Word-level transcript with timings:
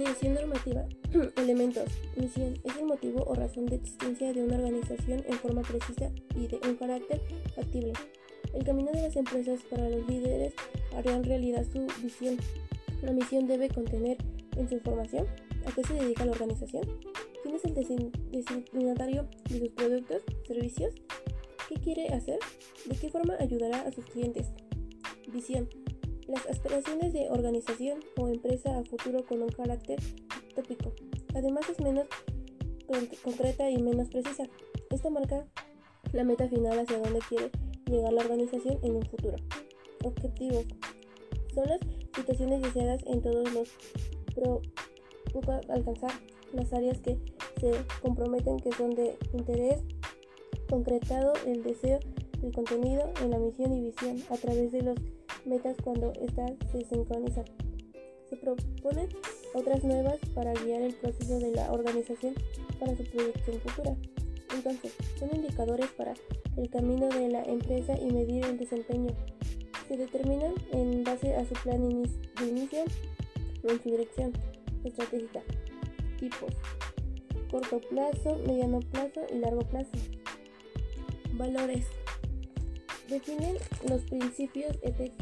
Definición 0.00 0.32
normativa. 0.32 0.86
Elementos. 1.36 1.84
Misión. 2.16 2.58
Es 2.64 2.74
el 2.78 2.86
motivo 2.86 3.22
o 3.26 3.34
razón 3.34 3.66
de 3.66 3.76
existencia 3.76 4.32
de 4.32 4.42
una 4.42 4.56
organización 4.56 5.22
en 5.28 5.34
forma 5.34 5.60
precisa 5.60 6.10
y 6.34 6.46
de 6.46 6.58
un 6.66 6.76
carácter 6.76 7.20
factible. 7.54 7.92
El 8.54 8.64
camino 8.64 8.92
de 8.92 9.02
las 9.02 9.16
empresas 9.16 9.60
para 9.68 9.90
los 9.90 10.08
líderes 10.08 10.54
harán 10.96 11.22
realidad 11.22 11.66
su 11.70 11.86
visión. 12.02 12.38
La 13.02 13.12
misión 13.12 13.46
debe 13.46 13.68
contener 13.68 14.16
en 14.56 14.70
su 14.70 14.76
información 14.76 15.26
a 15.66 15.72
qué 15.72 15.84
se 15.84 15.92
dedica 15.92 16.24
la 16.24 16.32
organización, 16.32 16.84
quién 17.42 17.56
es 17.56 17.64
el 17.66 17.74
destinatario 17.74 19.28
de 19.50 19.58
sus 19.58 19.68
productos, 19.68 20.22
servicios, 20.46 20.94
qué 21.68 21.74
quiere 21.74 22.08
hacer, 22.08 22.38
de 22.86 22.96
qué 22.96 23.10
forma 23.10 23.36
ayudará 23.38 23.82
a 23.82 23.92
sus 23.92 24.06
clientes. 24.06 24.46
Visión 25.30 25.68
las 26.30 26.46
aspiraciones 26.46 27.12
de 27.12 27.28
organización 27.28 28.00
o 28.16 28.28
empresa 28.28 28.78
a 28.78 28.84
futuro 28.84 29.24
con 29.26 29.42
un 29.42 29.48
carácter 29.48 29.98
tópico. 30.54 30.92
Además 31.34 31.68
es 31.68 31.80
menos 31.80 32.06
concreta 33.22 33.68
y 33.68 33.82
menos 33.82 34.08
precisa. 34.08 34.44
Esto 34.90 35.10
marca 35.10 35.46
la 36.12 36.24
meta 36.24 36.48
final 36.48 36.78
hacia 36.78 36.98
donde 36.98 37.18
quiere 37.28 37.50
llegar 37.86 38.12
la 38.12 38.22
organización 38.22 38.78
en 38.82 38.96
un 38.96 39.02
futuro. 39.02 39.36
Objetivos. 40.04 40.66
Son 41.54 41.68
las 41.68 41.80
situaciones 42.14 42.62
deseadas 42.62 43.02
en 43.06 43.20
todos 43.22 43.52
los 43.52 43.68
pro 44.34 44.62
alcanzar 45.68 46.12
las 46.52 46.72
áreas 46.72 47.00
que 47.00 47.18
se 47.60 47.72
comprometen 48.02 48.58
que 48.58 48.72
son 48.72 48.90
de 48.90 49.16
interés 49.32 49.82
concretado 50.68 51.32
el 51.46 51.62
deseo 51.62 52.00
el 52.42 52.52
contenido 52.52 53.12
en 53.22 53.30
la 53.30 53.38
misión 53.38 53.72
y 53.72 53.82
visión 53.82 54.22
a 54.30 54.36
través 54.36 54.72
de 54.72 54.82
los 54.82 54.96
metas 55.44 55.76
cuando 55.82 56.12
éstas 56.20 56.52
se 56.72 56.84
sincronizan. 56.84 57.44
Se 58.28 58.36
proponen 58.36 59.08
otras 59.54 59.82
nuevas 59.82 60.18
para 60.34 60.52
guiar 60.54 60.82
el 60.82 60.94
proceso 60.94 61.38
de 61.38 61.50
la 61.52 61.72
organización 61.72 62.34
para 62.78 62.96
su 62.96 63.04
proyección 63.04 63.60
futura. 63.60 63.96
Entonces, 64.54 64.92
son 65.18 65.34
indicadores 65.34 65.88
para 65.96 66.14
el 66.56 66.70
camino 66.70 67.08
de 67.08 67.28
la 67.28 67.42
empresa 67.42 67.98
y 67.98 68.10
medir 68.10 68.44
el 68.44 68.58
desempeño. 68.58 69.10
Se 69.88 69.96
determinan 69.96 70.54
en 70.72 71.02
base 71.02 71.34
a 71.34 71.44
su 71.44 71.54
plan 71.54 71.80
de 71.82 72.46
inicio 72.46 72.84
o 73.64 73.70
en 73.70 73.82
su 73.82 73.90
dirección 73.90 74.32
estratégica. 74.84 75.42
Tipos. 76.18 76.54
Corto 77.50 77.80
plazo, 77.80 78.38
mediano 78.46 78.80
plazo 78.80 79.22
y 79.32 79.38
largo 79.38 79.62
plazo. 79.62 79.90
Valores. 81.32 81.86
Definen 83.08 83.56
los 83.88 84.02
principios 84.02 84.78
éticos, 84.82 85.16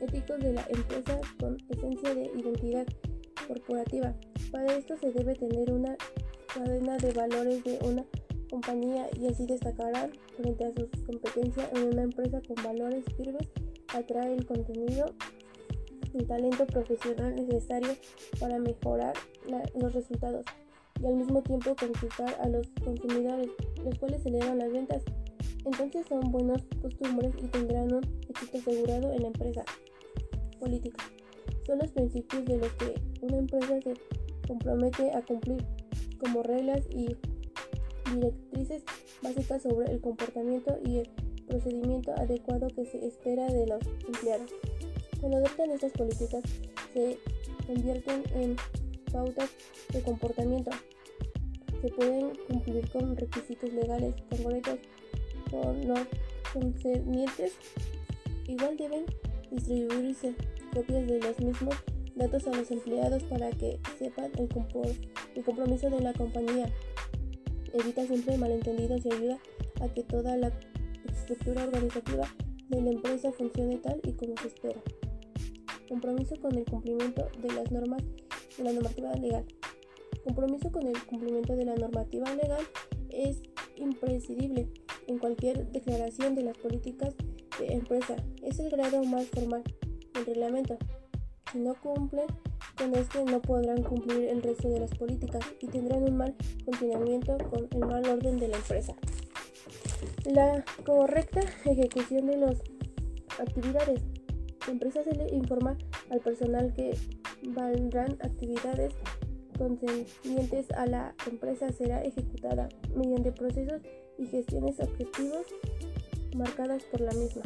éticos 0.00 0.38
de 0.40 0.52
la 0.52 0.64
empresa 0.68 1.20
con 1.38 1.56
esencia 1.68 2.14
de 2.14 2.30
identidad 2.36 2.86
corporativa. 3.46 4.14
Para 4.50 4.76
esto 4.76 4.96
se 4.98 5.12
debe 5.12 5.34
tener 5.34 5.70
una 5.70 5.96
cadena 6.52 6.96
de 6.98 7.12
valores 7.12 7.62
de 7.64 7.78
una 7.82 8.04
compañía 8.50 9.08
y 9.18 9.26
así 9.28 9.46
destacarán 9.46 10.10
frente 10.36 10.64
a 10.64 10.72
sus 10.72 10.88
competencias 11.06 11.68
en 11.74 11.84
una 11.84 12.02
empresa 12.02 12.40
con 12.46 12.62
valores 12.64 13.04
firmes 13.16 13.48
atrae 13.94 14.34
el 14.34 14.46
contenido 14.46 15.14
y 16.12 16.24
talento 16.24 16.66
profesional 16.66 17.34
necesario 17.36 17.90
para 18.38 18.58
mejorar 18.58 19.14
los 19.74 19.92
resultados 19.92 20.44
y 21.00 21.06
al 21.06 21.14
mismo 21.14 21.42
tiempo 21.42 21.74
conquistar 21.76 22.36
a 22.40 22.48
los 22.48 22.68
consumidores, 22.84 23.48
los 23.84 23.98
cuales 23.98 24.24
elevan 24.26 24.58
las 24.58 24.72
ventas 24.72 25.02
entonces 25.64 26.06
son 26.08 26.32
buenos 26.32 26.62
costumbres 26.80 27.34
y 27.42 27.46
tendrán 27.48 27.92
un 27.92 28.04
éxito 28.28 28.58
asegurado 28.58 29.12
en 29.12 29.22
la 29.22 29.28
empresa. 29.28 29.64
Política. 30.60 31.02
Son 31.66 31.78
los 31.78 31.90
principios 31.90 32.44
de 32.44 32.58
los 32.58 32.72
que 32.74 32.94
una 33.22 33.38
empresa 33.38 33.80
se 33.80 33.94
compromete 34.46 35.10
a 35.12 35.22
cumplir 35.22 35.64
como 36.18 36.42
reglas 36.42 36.82
y 36.90 37.16
directrices 38.14 38.82
básicas 39.22 39.62
sobre 39.62 39.90
el 39.90 40.00
comportamiento 40.00 40.78
y 40.84 40.98
el 40.98 41.08
procedimiento 41.48 42.12
adecuado 42.12 42.68
que 42.68 42.84
se 42.84 43.06
espera 43.06 43.46
de 43.46 43.66
los 43.66 43.80
empleados. 44.06 44.50
Cuando 45.20 45.38
adoptan 45.38 45.70
estas 45.70 45.92
políticas 45.92 46.42
se 46.92 47.18
convierten 47.66 48.22
en 48.34 48.56
pautas 49.12 49.50
de 49.92 50.02
comportamiento. 50.02 50.70
Se 51.80 51.88
pueden 51.88 52.32
cumplir 52.46 52.88
con 52.90 53.16
requisitos 53.16 53.72
legales 53.72 54.14
concretos 54.28 54.78
por 55.50 55.74
los 55.84 56.00
concernientes. 56.52 57.52
Igual 58.46 58.76
deben 58.76 59.06
distribuirse 59.50 60.34
copias 60.72 61.06
de 61.06 61.20
los 61.20 61.38
mismos 61.40 61.74
datos 62.14 62.46
a 62.46 62.52
los 62.52 62.70
empleados 62.70 63.22
para 63.24 63.50
que 63.50 63.78
sepan 63.98 64.30
el, 64.36 64.48
el 65.34 65.44
compromiso 65.44 65.90
de 65.90 66.00
la 66.00 66.12
compañía. 66.12 66.70
Evita 67.72 68.06
siempre 68.06 68.36
malentendidos 68.36 69.04
y 69.06 69.12
ayuda 69.12 69.38
a 69.80 69.88
que 69.88 70.02
toda 70.02 70.36
la 70.36 70.52
estructura 71.12 71.64
organizativa 71.64 72.28
de 72.68 72.82
la 72.82 72.90
empresa 72.90 73.32
funcione 73.32 73.78
tal 73.78 74.00
y 74.04 74.12
como 74.12 74.36
se 74.36 74.48
espera. 74.48 74.80
Compromiso 75.88 76.36
con 76.40 76.56
el 76.56 76.64
cumplimiento 76.64 77.28
de 77.40 77.52
las 77.52 77.70
normas 77.70 78.02
de 78.56 78.64
la 78.64 78.72
normativa 78.72 79.14
legal. 79.14 79.44
Compromiso 80.24 80.70
con 80.70 80.86
el 80.86 80.98
cumplimiento 81.06 81.56
de 81.56 81.64
la 81.64 81.74
normativa 81.76 82.34
legal 82.34 82.62
es 83.08 83.42
imprescindible 83.76 84.68
en 85.06 85.18
cualquier 85.18 85.70
declaración 85.72 86.34
de 86.34 86.42
las 86.42 86.58
políticas 86.58 87.14
empresa. 87.68 88.16
Es 88.42 88.58
el 88.58 88.70
grado 88.70 89.02
más 89.04 89.26
formal 89.26 89.62
del 90.14 90.26
reglamento. 90.26 90.76
Si 91.52 91.58
no 91.58 91.74
cumplen 91.74 92.26
con 92.76 92.94
este 92.94 93.24
no 93.24 93.42
podrán 93.42 93.82
cumplir 93.82 94.28
el 94.28 94.42
resto 94.42 94.68
de 94.68 94.80
las 94.80 94.90
políticas 94.94 95.44
y 95.60 95.66
tendrán 95.66 96.02
un 96.02 96.16
mal 96.16 96.34
funcionamiento 96.64 97.36
con 97.50 97.68
el 97.70 97.86
mal 97.86 98.08
orden 98.08 98.38
de 98.38 98.48
la 98.48 98.56
empresa. 98.56 98.94
La 100.24 100.64
correcta 100.84 101.40
ejecución 101.64 102.26
de 102.26 102.36
las 102.38 102.56
actividades. 103.38 104.00
La 104.66 104.72
empresa 104.72 105.02
se 105.04 105.14
le 105.14 105.34
informa 105.34 105.76
al 106.10 106.20
personal 106.20 106.72
que 106.74 106.96
valdrán 107.48 108.16
actividades 108.22 108.94
concernientes 109.58 110.70
a 110.70 110.86
la 110.86 111.14
empresa 111.26 111.70
será 111.70 112.02
ejecutada 112.02 112.70
mediante 112.94 113.30
procesos 113.30 113.82
y 114.18 114.26
gestiones 114.26 114.80
objetivos 114.80 115.46
marcadas 116.34 116.84
por 116.84 117.00
la 117.00 117.12
misma. 117.12 117.42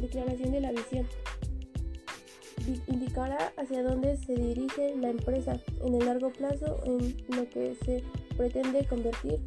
Declaración 0.00 0.52
de 0.52 0.60
la 0.60 0.72
visión. 0.72 1.06
Indicará 2.86 3.52
hacia 3.56 3.82
dónde 3.82 4.16
se 4.18 4.34
dirige 4.34 4.94
la 4.96 5.10
empresa 5.10 5.58
en 5.80 5.94
el 5.94 6.04
largo 6.04 6.30
plazo 6.30 6.80
en 6.84 7.16
lo 7.34 7.48
que 7.48 7.74
se 7.84 8.02
pretende 8.36 8.86
convertir 8.86 9.40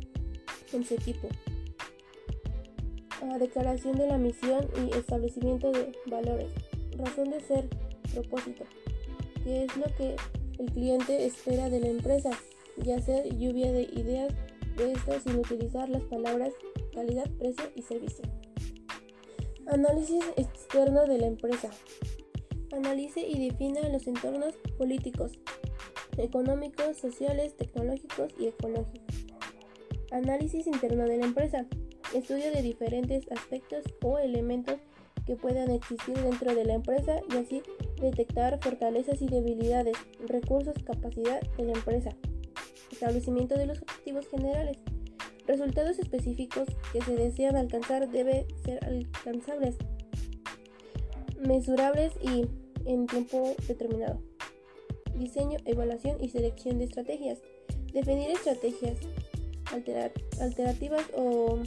en 0.73 0.84
su 0.84 0.95
equipo. 0.95 1.28
declaración 3.39 3.97
de 3.97 4.07
la 4.07 4.17
misión 4.17 4.68
y 4.78 4.95
establecimiento 4.95 5.72
de 5.72 5.91
valores. 6.07 6.47
Razón 6.97 7.31
de 7.31 7.39
ser, 7.39 7.68
propósito. 8.13 8.66
¿Qué 9.44 9.63
es 9.66 9.78
lo 9.78 9.85
que 9.95 10.16
el 10.59 10.72
cliente 10.72 11.25
espera 11.25 11.69
de 11.69 11.79
la 11.79 11.88
empresa? 11.88 12.31
Y 12.83 12.91
hacer 12.91 13.38
lluvia 13.38 13.72
de 13.72 13.83
ideas 13.83 14.33
esto 14.89 15.19
sin 15.19 15.39
utilizar 15.39 15.89
las 15.89 16.01
palabras 16.03 16.53
calidad, 16.94 17.29
precio 17.38 17.66
y 17.75 17.81
servicio. 17.81 18.23
Análisis 19.71 20.21
externo 20.35 21.05
de 21.05 21.17
la 21.17 21.27
empresa. 21.27 21.69
Analice 22.73 23.21
y 23.21 23.47
defina 23.47 23.87
los 23.87 24.05
entornos 24.05 24.53
políticos, 24.77 25.39
económicos, 26.17 26.97
sociales, 26.97 27.55
tecnológicos 27.55 28.33
y 28.37 28.47
ecológicos. 28.47 29.15
Análisis 30.11 30.67
interno 30.67 31.05
de 31.05 31.17
la 31.17 31.25
empresa. 31.25 31.65
Estudio 32.13 32.51
de 32.51 32.61
diferentes 32.61 33.31
aspectos 33.31 33.85
o 34.03 34.17
elementos 34.19 34.75
que 35.25 35.37
puedan 35.37 35.71
existir 35.71 36.17
dentro 36.17 36.53
de 36.53 36.65
la 36.65 36.73
empresa 36.73 37.21
y 37.33 37.38
así 37.38 37.63
detectar 38.01 38.59
fortalezas 38.62 39.21
y 39.21 39.27
debilidades, 39.27 39.95
recursos, 40.27 40.75
capacidad 40.83 41.39
de 41.56 41.63
la 41.63 41.71
empresa 41.71 42.09
establecimiento 43.01 43.56
de 43.56 43.65
los 43.65 43.81
objetivos 43.81 44.27
generales. 44.27 44.77
Resultados 45.47 45.99
específicos 45.99 46.67
que 46.93 47.01
se 47.01 47.15
desean 47.15 47.55
alcanzar 47.55 48.09
deben 48.09 48.45
ser 48.63 48.83
alcanzables, 48.85 49.75
mesurables 51.39 52.13
y 52.21 52.45
en 52.85 53.07
tiempo 53.07 53.55
determinado. 53.67 54.21
Diseño, 55.15 55.59
evaluación 55.65 56.23
y 56.23 56.29
selección 56.29 56.77
de 56.77 56.85
estrategias. 56.85 57.39
Definir 57.93 58.31
estrategias 58.31 58.97
alternativas 60.39 61.05
o 61.15 61.59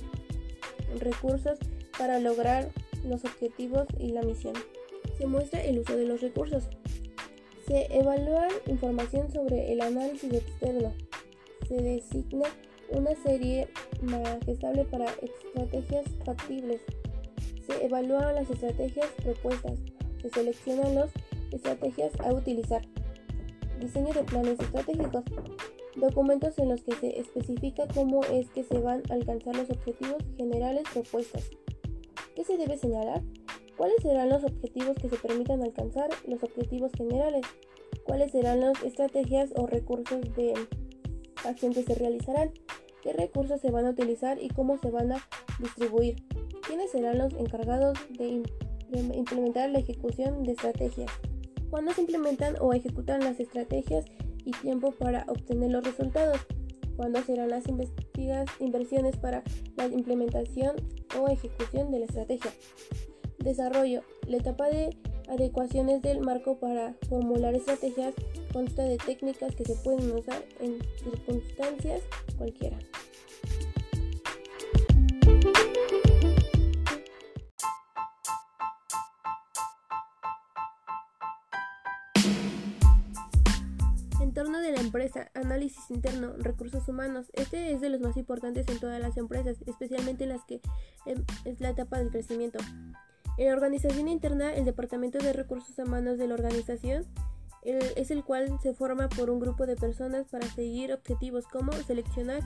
recursos 1.00 1.58
para 1.98 2.18
lograr 2.20 2.70
los 3.04 3.24
objetivos 3.24 3.86
y 3.98 4.08
la 4.08 4.22
misión. 4.22 4.54
Se 5.18 5.26
muestra 5.26 5.62
el 5.62 5.78
uso 5.80 5.96
de 5.96 6.06
los 6.06 6.20
recursos. 6.20 6.64
Se 7.66 7.86
evalúa 7.96 8.48
información 8.66 9.32
sobre 9.32 9.72
el 9.72 9.80
análisis 9.80 10.32
externo, 10.32 10.92
se 11.66 11.76
designa 11.76 12.46
una 12.94 13.14
serie 13.16 13.68
estable 14.46 14.84
para 14.84 15.06
estrategias 15.22 16.04
factibles. 16.24 16.80
Se 17.66 17.84
evalúan 17.84 18.34
las 18.34 18.50
estrategias 18.50 19.08
propuestas. 19.22 19.78
Se 20.22 20.30
seleccionan 20.30 20.94
las 20.94 21.10
estrategias 21.50 22.12
a 22.20 22.32
utilizar. 22.32 22.82
Diseño 23.80 24.12
de 24.12 24.24
planes 24.24 24.60
estratégicos. 24.60 25.24
Documentos 25.96 26.58
en 26.58 26.68
los 26.68 26.82
que 26.82 26.94
se 26.94 27.18
especifica 27.20 27.86
cómo 27.94 28.22
es 28.24 28.50
que 28.50 28.64
se 28.64 28.78
van 28.78 29.02
a 29.10 29.14
alcanzar 29.14 29.56
los 29.56 29.70
objetivos 29.70 30.22
generales 30.36 30.84
propuestos. 30.92 31.50
¿Qué 32.34 32.44
se 32.44 32.56
debe 32.56 32.76
señalar? 32.76 33.22
¿Cuáles 33.76 34.02
serán 34.02 34.28
los 34.28 34.44
objetivos 34.44 34.96
que 35.00 35.08
se 35.08 35.16
permitan 35.16 35.62
alcanzar 35.62 36.10
los 36.26 36.42
objetivos 36.42 36.92
generales? 36.96 37.42
¿Cuáles 38.04 38.32
serán 38.32 38.60
las 38.60 38.82
estrategias 38.82 39.50
o 39.56 39.66
recursos 39.66 40.20
de 40.36 40.54
acción 41.44 41.72
que 41.72 41.82
se 41.82 41.94
realizarán? 41.94 42.50
¿Qué 43.04 43.12
recursos 43.12 43.60
se 43.60 43.70
van 43.70 43.84
a 43.84 43.90
utilizar 43.90 44.42
y 44.42 44.48
cómo 44.48 44.78
se 44.78 44.90
van 44.90 45.12
a 45.12 45.16
distribuir? 45.60 46.16
¿Quiénes 46.66 46.90
serán 46.90 47.18
los 47.18 47.34
encargados 47.34 47.98
de 48.08 48.42
implementar 48.88 49.68
la 49.68 49.80
ejecución 49.80 50.42
de 50.42 50.52
estrategias? 50.52 51.10
¿Cuándo 51.68 51.92
se 51.92 52.00
implementan 52.00 52.56
o 52.62 52.72
ejecutan 52.72 53.20
las 53.20 53.38
estrategias 53.40 54.06
y 54.46 54.52
tiempo 54.52 54.92
para 54.92 55.26
obtener 55.28 55.70
los 55.70 55.84
resultados? 55.84 56.38
¿Cuándo 56.96 57.20
serán 57.20 57.50
las 57.50 57.64
inversiones 58.58 59.16
para 59.18 59.42
la 59.76 59.84
implementación 59.84 60.76
o 61.20 61.28
ejecución 61.28 61.90
de 61.90 61.98
la 61.98 62.06
estrategia? 62.06 62.52
Desarrollo. 63.38 64.00
La 64.26 64.38
etapa 64.38 64.70
de 64.70 64.96
adecuaciones 65.28 66.02
del 66.02 66.20
marco 66.20 66.58
para 66.58 66.94
formular 67.08 67.54
estrategias 67.54 68.14
consta 68.52 68.82
de 68.82 68.98
técnicas 68.98 69.54
que 69.54 69.64
se 69.64 69.74
pueden 69.76 70.10
usar 70.12 70.44
en 70.60 70.78
circunstancias 71.02 72.02
cualquiera. 72.36 72.78
Entorno 84.20 84.60
de 84.60 84.72
la 84.72 84.80
empresa, 84.80 85.30
análisis 85.34 85.90
interno, 85.90 86.32
recursos 86.38 86.88
humanos. 86.88 87.26
Este 87.34 87.72
es 87.72 87.80
de 87.80 87.88
los 87.88 88.00
más 88.00 88.16
importantes 88.16 88.66
en 88.68 88.80
todas 88.80 89.00
las 89.00 89.16
empresas, 89.16 89.58
especialmente 89.66 90.24
en 90.24 90.30
las 90.30 90.44
que 90.44 90.60
em, 91.06 91.24
es 91.44 91.60
la 91.60 91.70
etapa 91.70 91.98
del 91.98 92.10
crecimiento. 92.10 92.58
En 93.36 93.46
la 93.48 93.54
organización 93.54 94.08
interna, 94.08 94.54
el 94.54 94.64
Departamento 94.64 95.18
de 95.18 95.32
Recursos 95.32 95.76
Humanos 95.78 96.18
de 96.18 96.28
la 96.28 96.34
organización 96.34 97.04
es 97.62 98.10
el 98.10 98.22
cual 98.22 98.58
se 98.62 98.74
forma 98.74 99.08
por 99.08 99.30
un 99.30 99.40
grupo 99.40 99.66
de 99.66 99.74
personas 99.74 100.26
para 100.28 100.46
seguir 100.46 100.92
objetivos 100.92 101.46
como 101.46 101.72
seleccionar 101.72 102.42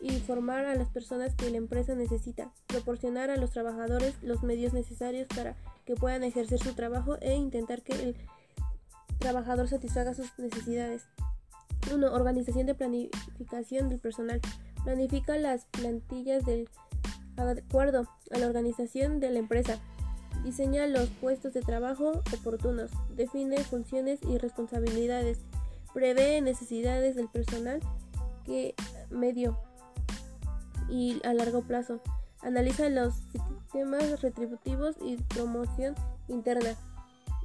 y 0.00 0.10
formar 0.20 0.64
a 0.64 0.74
las 0.76 0.88
personas 0.88 1.34
que 1.34 1.50
la 1.50 1.56
empresa 1.56 1.94
necesita, 1.94 2.52
proporcionar 2.68 3.30
a 3.30 3.36
los 3.36 3.50
trabajadores 3.50 4.14
los 4.22 4.42
medios 4.42 4.72
necesarios 4.72 5.26
para 5.26 5.56
que 5.84 5.94
puedan 5.94 6.22
ejercer 6.22 6.58
su 6.58 6.72
trabajo 6.74 7.16
e 7.20 7.34
intentar 7.34 7.82
que 7.82 7.92
el 7.92 8.16
trabajador 9.18 9.68
satisfaga 9.68 10.14
sus 10.14 10.38
necesidades. 10.38 11.02
1. 11.92 12.12
Organización 12.12 12.66
de 12.66 12.74
planificación 12.74 13.88
del 13.88 13.98
personal. 13.98 14.40
Planifica 14.84 15.36
las 15.36 15.66
plantillas 15.66 16.44
del 16.46 16.68
acuerdo 17.36 18.08
a 18.30 18.38
la 18.38 18.46
organización 18.46 19.20
de 19.20 19.30
la 19.30 19.38
empresa. 19.38 19.78
Diseña 20.44 20.86
los 20.86 21.08
puestos 21.08 21.52
de 21.52 21.60
trabajo 21.60 22.22
oportunos, 22.34 22.90
define 23.14 23.58
funciones 23.58 24.20
y 24.22 24.38
responsabilidades, 24.38 25.38
prevé 25.92 26.40
necesidades 26.40 27.14
del 27.14 27.28
personal 27.28 27.80
que 28.44 28.74
medio 29.10 29.58
y 30.88 31.20
a 31.24 31.34
largo 31.34 31.62
plazo, 31.62 32.00
analiza 32.42 32.88
los 32.88 33.14
sistemas 33.32 34.22
retributivos 34.22 34.96
y 35.00 35.16
promoción 35.16 35.94
interna. 36.28 36.74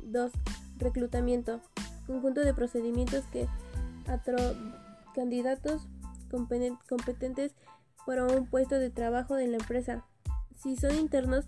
2. 0.03 0.31
Reclutamiento. 0.77 1.59
Conjunto 2.07 2.41
de 2.41 2.53
procedimientos 2.53 3.25
que 3.31 3.47
atro 4.07 4.37
candidatos 5.13 5.87
competentes 6.29 7.55
para 8.05 8.25
un 8.25 8.47
puesto 8.47 8.75
de 8.75 8.89
trabajo 8.89 9.37
en 9.37 9.51
la 9.51 9.57
empresa. 9.57 10.05
Si 10.55 10.75
son 10.75 10.95
internos, 10.95 11.45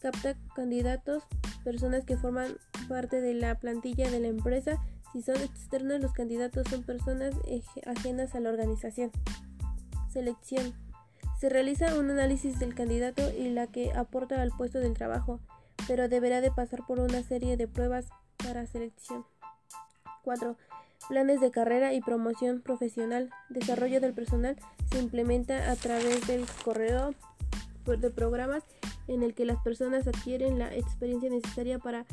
capta 0.00 0.36
candidatos, 0.54 1.24
personas 1.64 2.04
que 2.04 2.16
forman 2.16 2.56
parte 2.88 3.20
de 3.20 3.34
la 3.34 3.54
plantilla 3.56 4.10
de 4.10 4.20
la 4.20 4.28
empresa. 4.28 4.82
Si 5.12 5.22
son 5.22 5.36
externos, 5.36 6.00
los 6.00 6.12
candidatos 6.12 6.66
son 6.68 6.82
personas 6.82 7.34
ajenas 7.86 8.34
a 8.34 8.40
la 8.40 8.50
organización. 8.50 9.10
Selección. 10.12 10.74
Se 11.40 11.48
realiza 11.48 11.96
un 11.96 12.10
análisis 12.10 12.58
del 12.58 12.74
candidato 12.74 13.22
y 13.30 13.48
la 13.48 13.68
que 13.68 13.92
aporta 13.92 14.42
al 14.42 14.50
puesto 14.50 14.80
del 14.80 14.94
trabajo, 14.94 15.40
pero 15.86 16.08
deberá 16.08 16.40
de 16.40 16.50
pasar 16.50 16.84
por 16.86 16.98
una 16.98 17.22
serie 17.22 17.56
de 17.56 17.68
pruebas 17.68 18.06
para 18.36 18.66
selección. 18.66 19.24
4. 20.24 20.56
Planes 21.08 21.40
de 21.40 21.50
carrera 21.50 21.94
y 21.94 22.00
promoción 22.00 22.60
profesional. 22.60 23.30
Desarrollo 23.48 24.00
del 24.00 24.14
personal 24.14 24.56
se 24.90 24.98
implementa 24.98 25.70
a 25.70 25.76
través 25.76 26.26
del 26.26 26.44
correo 26.64 27.14
de 27.96 28.10
programas 28.10 28.64
en 29.06 29.22
el 29.22 29.34
que 29.34 29.44
las 29.44 29.62
personas 29.62 30.06
adquieren 30.06 30.58
la 30.58 30.74
experiencia 30.74 31.30
necesaria 31.30 31.78
para 31.78 32.04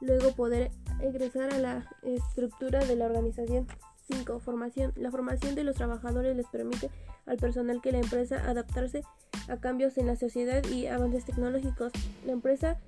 luego 0.00 0.32
poder 0.32 0.70
egresar 1.00 1.52
a 1.52 1.58
la 1.58 1.88
estructura 2.02 2.84
de 2.84 2.96
la 2.96 3.06
organización. 3.06 3.66
5. 4.06 4.38
Formación. 4.40 4.92
La 4.96 5.10
formación 5.10 5.54
de 5.54 5.64
los 5.64 5.76
trabajadores 5.76 6.36
les 6.36 6.46
permite 6.46 6.90
al 7.26 7.38
personal 7.38 7.80
que 7.80 7.92
la 7.92 7.98
empresa 7.98 8.48
adaptarse 8.48 9.02
a 9.48 9.56
cambios 9.56 9.96
en 9.98 10.06
la 10.06 10.16
sociedad 10.16 10.62
y 10.66 10.86
avances 10.86 11.24
tecnológicos. 11.24 11.92
La 12.26 12.32
empresa 12.32 12.78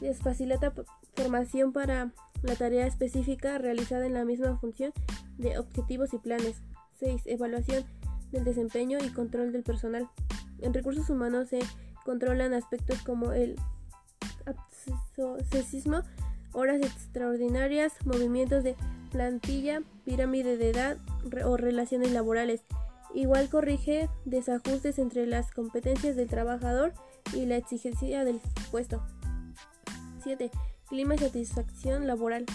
les 0.00 0.18
facilita 0.18 0.72
formación 1.14 1.72
para 1.72 2.10
la 2.42 2.56
tarea 2.56 2.86
específica 2.86 3.58
realizada 3.58 4.06
en 4.06 4.14
la 4.14 4.24
misma 4.24 4.58
función 4.58 4.92
de 5.38 5.58
objetivos 5.58 6.12
y 6.14 6.18
planes. 6.18 6.62
6. 6.98 7.22
Evaluación 7.26 7.84
del 8.32 8.44
desempeño 8.44 8.98
y 9.04 9.10
control 9.10 9.52
del 9.52 9.62
personal. 9.62 10.08
En 10.60 10.74
recursos 10.74 11.08
humanos 11.10 11.48
se 11.48 11.60
controlan 12.06 12.54
aspectos 12.54 13.02
como 13.02 13.32
el 13.32 13.56
abscesismo, 14.46 16.02
horas 16.52 16.80
extraordinarias, 16.80 17.92
movimientos 18.06 18.62
de 18.62 18.76
plantilla, 19.10 19.82
pirámide 20.04 20.56
de 20.56 20.70
edad 20.70 20.98
o 21.44 21.56
relaciones 21.56 22.12
laborales. 22.12 22.62
Igual 23.12 23.48
corrige 23.50 24.08
desajustes 24.24 24.98
entre 25.00 25.26
las 25.26 25.50
competencias 25.50 26.14
del 26.16 26.28
trabajador 26.28 26.92
y 27.34 27.44
la 27.46 27.56
exigencia 27.56 28.24
del 28.24 28.40
puesto. 28.70 29.02
7. 30.22 30.50
Clima 30.88 31.16
y 31.16 31.18
satisfacción 31.18 32.06
laboral. 32.06 32.46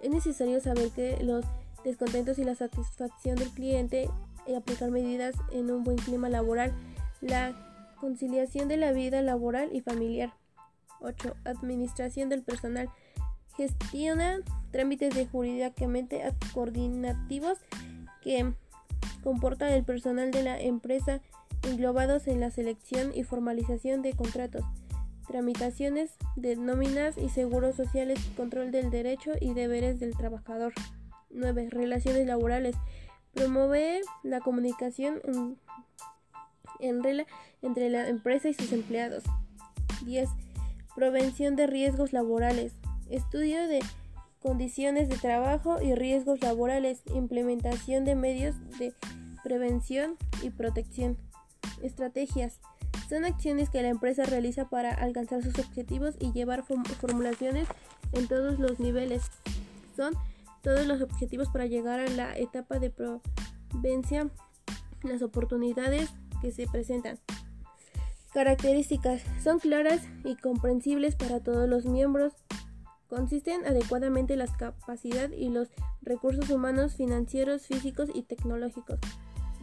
Es 0.00 0.10
necesario 0.10 0.60
saber 0.60 0.90
que 0.90 1.22
los 1.22 1.44
descontentos 1.84 2.38
y 2.38 2.44
la 2.44 2.54
satisfacción 2.54 3.36
del 3.36 3.50
cliente 3.50 4.08
y 4.46 4.54
aplicar 4.54 4.90
medidas 4.90 5.34
en 5.52 5.70
un 5.70 5.84
buen 5.84 5.98
clima 5.98 6.30
laboral. 6.30 6.72
La 7.20 7.73
conciliación 8.04 8.68
de 8.68 8.76
la 8.76 8.92
vida 8.92 9.22
laboral 9.22 9.70
y 9.72 9.80
familiar. 9.80 10.34
8. 11.00 11.36
Administración 11.44 12.28
del 12.28 12.42
personal. 12.42 12.90
Gestiona 13.56 14.40
trámites 14.72 15.14
de 15.14 15.24
jurídicamente 15.24 16.22
coordinativos 16.52 17.56
que 18.20 18.52
comporta 19.22 19.74
el 19.74 19.84
personal 19.84 20.32
de 20.32 20.42
la 20.42 20.60
empresa 20.60 21.22
englobados 21.62 22.26
en 22.26 22.40
la 22.40 22.50
selección 22.50 23.10
y 23.14 23.24
formalización 23.24 24.02
de 24.02 24.12
contratos, 24.12 24.66
tramitaciones 25.26 26.10
de 26.36 26.56
nóminas 26.56 27.16
y 27.16 27.30
seguros 27.30 27.74
sociales, 27.74 28.18
control 28.36 28.70
del 28.70 28.90
derecho 28.90 29.32
y 29.40 29.54
deberes 29.54 29.98
del 29.98 30.14
trabajador. 30.14 30.74
9. 31.30 31.68
Relaciones 31.70 32.26
laborales. 32.26 32.76
Promueve 33.32 34.02
la 34.22 34.40
comunicación 34.40 35.22
en 36.88 37.26
entre 37.62 37.90
la 37.90 38.08
empresa 38.08 38.48
y 38.48 38.54
sus 38.54 38.72
empleados. 38.72 39.24
10. 40.04 40.28
Prevención 40.94 41.56
de 41.56 41.66
riesgos 41.66 42.12
laborales. 42.12 42.74
Estudio 43.08 43.66
de 43.66 43.80
condiciones 44.40 45.08
de 45.08 45.16
trabajo 45.16 45.80
y 45.82 45.94
riesgos 45.94 46.42
laborales. 46.42 47.02
Implementación 47.14 48.04
de 48.04 48.14
medios 48.14 48.56
de 48.78 48.94
prevención 49.42 50.16
y 50.42 50.50
protección. 50.50 51.16
Estrategias. 51.82 52.60
Son 53.08 53.24
acciones 53.24 53.70
que 53.70 53.82
la 53.82 53.88
empresa 53.88 54.24
realiza 54.24 54.68
para 54.68 54.92
alcanzar 54.92 55.42
sus 55.42 55.58
objetivos 55.58 56.14
y 56.18 56.32
llevar 56.32 56.64
formulaciones 56.64 57.68
en 58.12 58.28
todos 58.28 58.58
los 58.58 58.80
niveles. 58.80 59.30
Son 59.96 60.14
todos 60.62 60.86
los 60.86 61.02
objetivos 61.02 61.48
para 61.50 61.66
llegar 61.66 62.00
a 62.00 62.08
la 62.08 62.36
etapa 62.36 62.78
de 62.78 62.90
provencia, 62.90 64.30
las 65.02 65.22
oportunidades 65.22 66.10
que 66.44 66.52
se 66.52 66.66
presentan. 66.66 67.18
Características. 68.34 69.22
Son 69.42 69.58
claras 69.58 70.02
y 70.24 70.36
comprensibles 70.36 71.16
para 71.16 71.40
todos 71.40 71.66
los 71.66 71.86
miembros. 71.86 72.34
Consisten 73.08 73.64
adecuadamente 73.64 74.36
las 74.36 74.50
capacidades 74.50 75.32
y 75.40 75.48
los 75.48 75.68
recursos 76.02 76.50
humanos, 76.50 76.96
financieros, 76.96 77.66
físicos 77.66 78.10
y 78.12 78.24
tecnológicos. 78.24 78.98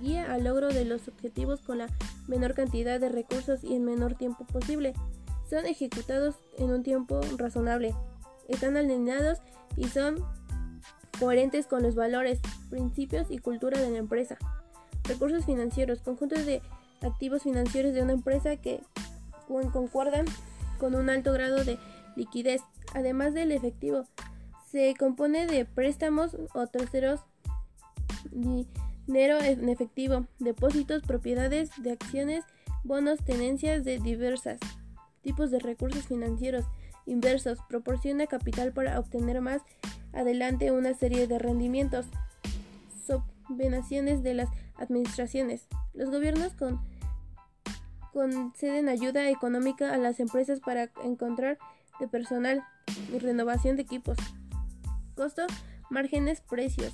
Guía 0.01 0.33
al 0.33 0.45
logro 0.45 0.69
de 0.69 0.85
los 0.85 1.07
objetivos 1.07 1.61
con 1.61 1.77
la 1.77 1.87
menor 2.27 2.55
cantidad 2.55 2.99
de 2.99 3.09
recursos 3.09 3.63
y 3.63 3.75
en 3.75 3.85
menor 3.85 4.15
tiempo 4.15 4.47
posible. 4.47 4.93
Son 5.47 5.67
ejecutados 5.67 6.35
en 6.57 6.71
un 6.71 6.81
tiempo 6.81 7.21
razonable. 7.37 7.93
Están 8.47 8.75
alineados 8.75 9.37
y 9.77 9.87
son 9.89 10.15
coherentes 11.19 11.67
con 11.67 11.83
los 11.83 11.93
valores, 11.93 12.39
principios 12.71 13.29
y 13.29 13.37
cultura 13.37 13.79
de 13.79 13.91
la 13.91 13.99
empresa. 13.99 14.39
Recursos 15.03 15.45
financieros, 15.45 16.01
conjuntos 16.01 16.45
de 16.45 16.61
activos 17.01 17.43
financieros 17.43 17.93
de 17.93 18.01
una 18.03 18.13
empresa 18.13 18.57
que 18.57 18.81
concuerdan 19.73 20.25
con 20.77 20.95
un 20.95 21.09
alto 21.09 21.33
grado 21.33 21.63
de 21.63 21.77
liquidez, 22.15 22.61
además 22.93 23.33
del 23.33 23.51
efectivo. 23.51 24.05
Se 24.71 24.93
compone 24.97 25.47
de 25.47 25.65
préstamos 25.65 26.37
o 26.53 26.67
terceros, 26.67 27.19
dinero 28.31 29.39
en 29.41 29.67
efectivo, 29.69 30.25
depósitos, 30.39 31.03
propiedades 31.03 31.71
de 31.77 31.91
acciones, 31.91 32.45
bonos, 32.83 33.23
tenencias 33.23 33.83
de 33.83 33.99
diversas 33.99 34.59
tipos 35.21 35.51
de 35.51 35.59
recursos 35.59 36.07
financieros 36.07 36.65
inversos. 37.05 37.59
Proporciona 37.69 38.27
capital 38.27 38.71
para 38.71 38.99
obtener 38.99 39.41
más 39.41 39.61
adelante 40.13 40.71
una 40.71 40.93
serie 40.93 41.27
de 41.27 41.39
rendimientos. 41.39 42.05
Subvenciones 43.05 44.23
de 44.23 44.33
las 44.33 44.49
administraciones. 44.81 45.67
Los 45.93 46.09
gobiernos 46.09 46.53
con 46.53 46.81
conceden 48.11 48.89
ayuda 48.89 49.29
económica 49.29 49.93
a 49.93 49.97
las 49.97 50.19
empresas 50.19 50.59
para 50.59 50.89
encontrar 51.03 51.57
de 51.99 52.07
personal 52.07 52.63
y 53.13 53.19
renovación 53.19 53.75
de 53.75 53.83
equipos. 53.83 54.17
Costo, 55.15 55.43
márgenes, 55.89 56.41
precios. 56.41 56.93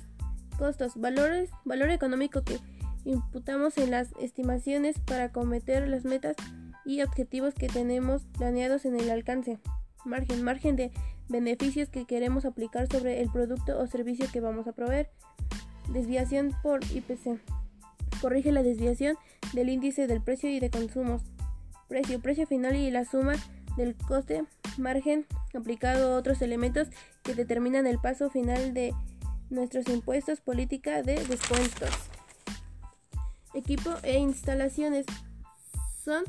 Costos, 0.58 0.96
valores, 0.96 1.50
valor 1.64 1.90
económico 1.90 2.42
que 2.42 2.58
imputamos 3.04 3.78
en 3.78 3.90
las 3.90 4.12
estimaciones 4.20 4.98
para 4.98 5.32
cometer 5.32 5.88
las 5.88 6.04
metas 6.04 6.36
y 6.84 7.02
objetivos 7.02 7.54
que 7.54 7.68
tenemos 7.68 8.24
planeados 8.36 8.84
en 8.84 8.98
el 8.98 9.10
alcance. 9.10 9.58
Margen, 10.04 10.42
margen 10.42 10.76
de 10.76 10.90
beneficios 11.28 11.88
que 11.88 12.06
queremos 12.06 12.44
aplicar 12.44 12.88
sobre 12.88 13.20
el 13.20 13.30
producto 13.30 13.78
o 13.78 13.86
servicio 13.86 14.26
que 14.32 14.40
vamos 14.40 14.66
a 14.66 14.72
proveer. 14.72 15.10
Desviación 15.92 16.54
por 16.62 16.82
IPC 16.84 17.40
corrige 18.20 18.52
la 18.52 18.62
desviación 18.62 19.16
del 19.52 19.68
índice 19.68 20.06
del 20.06 20.22
precio 20.22 20.50
y 20.50 20.60
de 20.60 20.70
consumos. 20.70 21.22
Precio, 21.88 22.20
precio 22.20 22.46
final 22.46 22.76
y 22.76 22.90
la 22.90 23.04
suma 23.04 23.34
del 23.76 23.94
coste, 23.96 24.44
margen 24.76 25.26
aplicado 25.54 26.12
a 26.12 26.18
otros 26.18 26.42
elementos 26.42 26.88
que 27.22 27.34
determinan 27.34 27.86
el 27.86 27.98
paso 27.98 28.28
final 28.28 28.74
de 28.74 28.92
nuestros 29.50 29.88
impuestos, 29.88 30.40
política 30.40 31.02
de 31.02 31.24
descuentos. 31.24 31.90
Equipo 33.54 33.94
e 34.02 34.18
instalaciones 34.18 35.06
son 36.04 36.24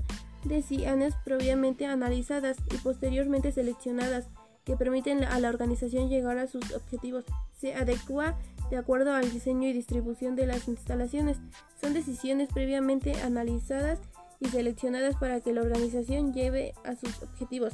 decisiones 0.46 1.14
previamente 1.26 1.86
analizadas 1.86 2.58
y 2.72 2.78
posteriormente 2.78 3.52
seleccionadas 3.52 4.28
que 4.64 4.78
permiten 4.78 5.24
a 5.24 5.40
la 5.40 5.50
organización 5.50 6.10
llegar 6.10 6.38
a 6.38 6.48
sus 6.48 6.72
objetivos. 6.74 7.26
Se 7.60 7.74
adecua 7.74 8.38
de 8.70 8.78
acuerdo 8.78 9.14
al 9.14 9.32
diseño 9.32 9.68
y 9.68 9.74
distribución 9.74 10.36
de 10.36 10.46
las 10.46 10.68
instalaciones. 10.68 11.38
Son 11.82 11.94
decisiones 11.94 12.50
previamente 12.54 13.14
analizadas 13.22 14.00
y 14.40 14.48
seleccionadas 14.48 15.16
para 15.16 15.42
que 15.42 15.54
la 15.54 15.62
organización 15.62 16.34
lleve 16.34 16.74
a 16.84 16.96
sus 16.96 17.22
objetivos. 17.24 17.74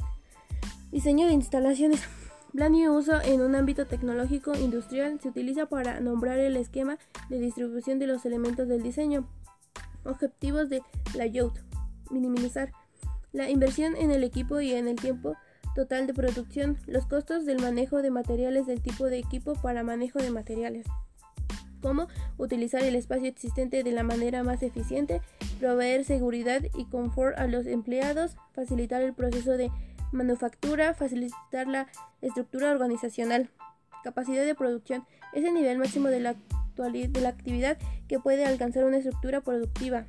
Diseño 0.90 1.26
de 1.26 1.32
instalaciones. 1.32 2.02
Plan 2.52 2.74
y 2.74 2.88
uso 2.88 3.20
en 3.20 3.42
un 3.42 3.54
ámbito 3.54 3.86
tecnológico 3.86 4.54
industrial 4.54 5.20
se 5.20 5.28
utiliza 5.28 5.66
para 5.66 6.00
nombrar 6.00 6.38
el 6.38 6.56
esquema 6.56 6.96
de 7.28 7.38
distribución 7.38 7.98
de 7.98 8.06
los 8.06 8.24
elementos 8.24 8.66
del 8.66 8.82
diseño. 8.82 9.28
Objetivos 10.04 10.70
de 10.70 10.80
layout. 11.14 11.58
Minimizar 12.10 12.72
la 13.32 13.50
inversión 13.50 13.94
en 13.96 14.10
el 14.10 14.24
equipo 14.24 14.60
y 14.60 14.72
en 14.72 14.88
el 14.88 14.96
tiempo 14.96 15.34
total 15.76 16.06
de 16.06 16.14
producción, 16.14 16.78
los 16.86 17.04
costos 17.04 17.44
del 17.44 17.60
manejo 17.60 18.00
de 18.00 18.10
materiales 18.10 18.66
del 18.66 18.80
tipo 18.80 19.04
de 19.04 19.18
equipo 19.18 19.52
para 19.52 19.84
manejo 19.84 20.18
de 20.18 20.30
materiales, 20.30 20.86
cómo 21.82 22.08
utilizar 22.38 22.82
el 22.82 22.96
espacio 22.96 23.28
existente 23.28 23.84
de 23.84 23.92
la 23.92 24.02
manera 24.02 24.42
más 24.42 24.62
eficiente, 24.62 25.20
proveer 25.60 26.06
seguridad 26.06 26.62
y 26.74 26.86
confort 26.86 27.38
a 27.38 27.46
los 27.46 27.66
empleados, 27.66 28.38
facilitar 28.54 29.02
el 29.02 29.12
proceso 29.12 29.58
de 29.58 29.70
manufactura, 30.12 30.94
facilitar 30.94 31.66
la 31.66 31.88
estructura 32.22 32.70
organizacional, 32.70 33.50
capacidad 34.02 34.46
de 34.46 34.54
producción, 34.54 35.04
es 35.34 35.44
el 35.44 35.52
nivel 35.52 35.76
máximo 35.76 36.08
de 36.08 36.20
la, 36.20 36.36
de 36.76 37.20
la 37.20 37.28
actividad 37.28 37.76
que 38.08 38.18
puede 38.18 38.46
alcanzar 38.46 38.86
una 38.86 38.96
estructura 38.96 39.42
productiva. 39.42 40.06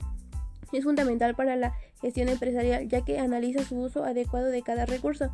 Es 0.72 0.86
fundamental 0.86 1.36
para 1.36 1.58
la 1.58 1.74
gestión 2.02 2.30
empresarial 2.30 2.88
ya 2.88 3.04
que 3.04 3.20
analiza 3.20 3.66
su 3.66 3.78
uso 3.78 4.06
adecuado 4.06 4.48
de 4.48 4.62
cada 4.62 4.86
recurso. 4.86 5.30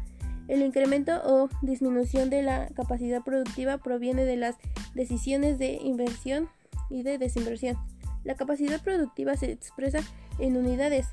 El 0.48 0.62
incremento 0.62 1.22
o 1.24 1.50
disminución 1.62 2.30
de 2.30 2.42
la 2.42 2.68
capacidad 2.70 3.24
productiva 3.24 3.78
proviene 3.78 4.26
de 4.26 4.38
las 4.38 4.56
decisiones 4.94 5.58
de 5.58 5.74
inversión 5.76 6.50
y 6.90 7.04
de 7.04 7.18
desinversión. 7.18 7.78
La 8.24 8.36
capacidad 8.36 8.82
productiva 8.82 9.36
se 9.38 9.52
expresa 9.52 10.00
en 10.40 10.58
unidades, 10.58 11.08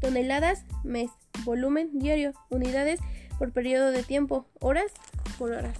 toneladas 0.00 0.64
mes, 0.84 1.10
volumen 1.44 1.98
diario, 1.98 2.32
unidades 2.50 3.00
por 3.38 3.52
periodo 3.52 3.90
de 3.90 4.02
tiempo, 4.02 4.46
horas 4.60 4.92
por 5.38 5.52
horas. 5.52 5.78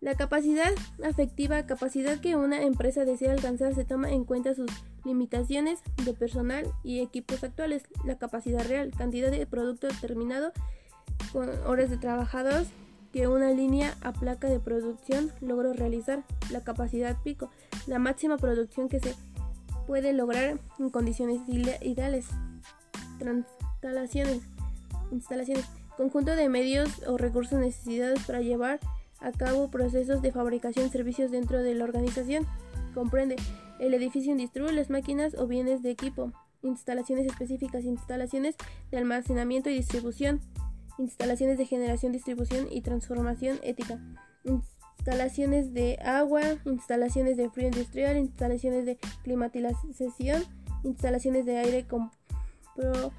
La 0.00 0.14
capacidad 0.14 0.70
afectiva, 1.04 1.66
capacidad 1.66 2.20
que 2.20 2.36
una 2.36 2.62
empresa 2.62 3.04
desea 3.04 3.32
alcanzar, 3.32 3.74
se 3.74 3.84
toma 3.84 4.12
en 4.12 4.24
cuenta 4.24 4.54
sus 4.54 4.70
limitaciones 5.08 5.80
de 6.04 6.12
personal 6.12 6.70
y 6.84 7.00
equipos 7.00 7.42
actuales, 7.42 7.82
la 8.04 8.18
capacidad 8.18 8.64
real, 8.66 8.92
cantidad 8.96 9.30
de 9.30 9.46
producto 9.46 9.88
terminado 10.00 10.52
con 11.32 11.48
horas 11.66 11.90
de 11.90 11.96
trabajadores 11.96 12.68
que 13.12 13.26
una 13.26 13.50
línea 13.50 13.96
a 14.02 14.12
placa 14.12 14.48
de 14.48 14.60
producción 14.60 15.32
logró 15.40 15.72
realizar, 15.72 16.24
la 16.50 16.62
capacidad 16.62 17.16
pico, 17.22 17.50
la 17.86 17.98
máxima 17.98 18.36
producción 18.36 18.88
que 18.88 19.00
se 19.00 19.14
puede 19.86 20.12
lograr 20.12 20.60
en 20.78 20.90
condiciones 20.90 21.40
ideales. 21.48 22.26
Instalaciones, 23.20 24.42
instalaciones, 25.10 25.64
conjunto 25.96 26.36
de 26.36 26.48
medios 26.48 27.02
o 27.06 27.16
recursos 27.16 27.58
necesitados 27.58 28.22
para 28.24 28.40
llevar 28.40 28.78
a 29.20 29.32
cabo 29.32 29.70
procesos 29.70 30.22
de 30.22 30.30
fabricación 30.30 30.90
servicios 30.90 31.30
dentro 31.30 31.62
de 31.62 31.74
la 31.74 31.84
organización. 31.84 32.46
Comprende 32.94 33.36
el 33.78 33.94
edificio 33.94 34.32
industrial, 34.32 34.74
las 34.76 34.90
máquinas 34.90 35.34
o 35.34 35.46
bienes 35.46 35.82
de 35.82 35.90
equipo, 35.90 36.32
instalaciones 36.62 37.26
específicas, 37.26 37.84
instalaciones 37.84 38.56
de 38.90 38.98
almacenamiento 38.98 39.70
y 39.70 39.74
distribución, 39.74 40.40
instalaciones 40.98 41.58
de 41.58 41.66
generación, 41.66 42.12
distribución 42.12 42.66
y 42.70 42.80
transformación 42.82 43.58
ética, 43.62 44.00
instalaciones 44.44 45.72
de 45.72 45.98
agua, 46.04 46.42
instalaciones 46.64 47.36
de 47.36 47.50
frío 47.50 47.68
industrial, 47.68 48.16
instalaciones 48.16 48.84
de 48.84 48.96
climatización, 49.22 50.44
instalaciones 50.82 51.46
de 51.46 51.58
aire 51.58 51.86
comprometido, 52.76 53.12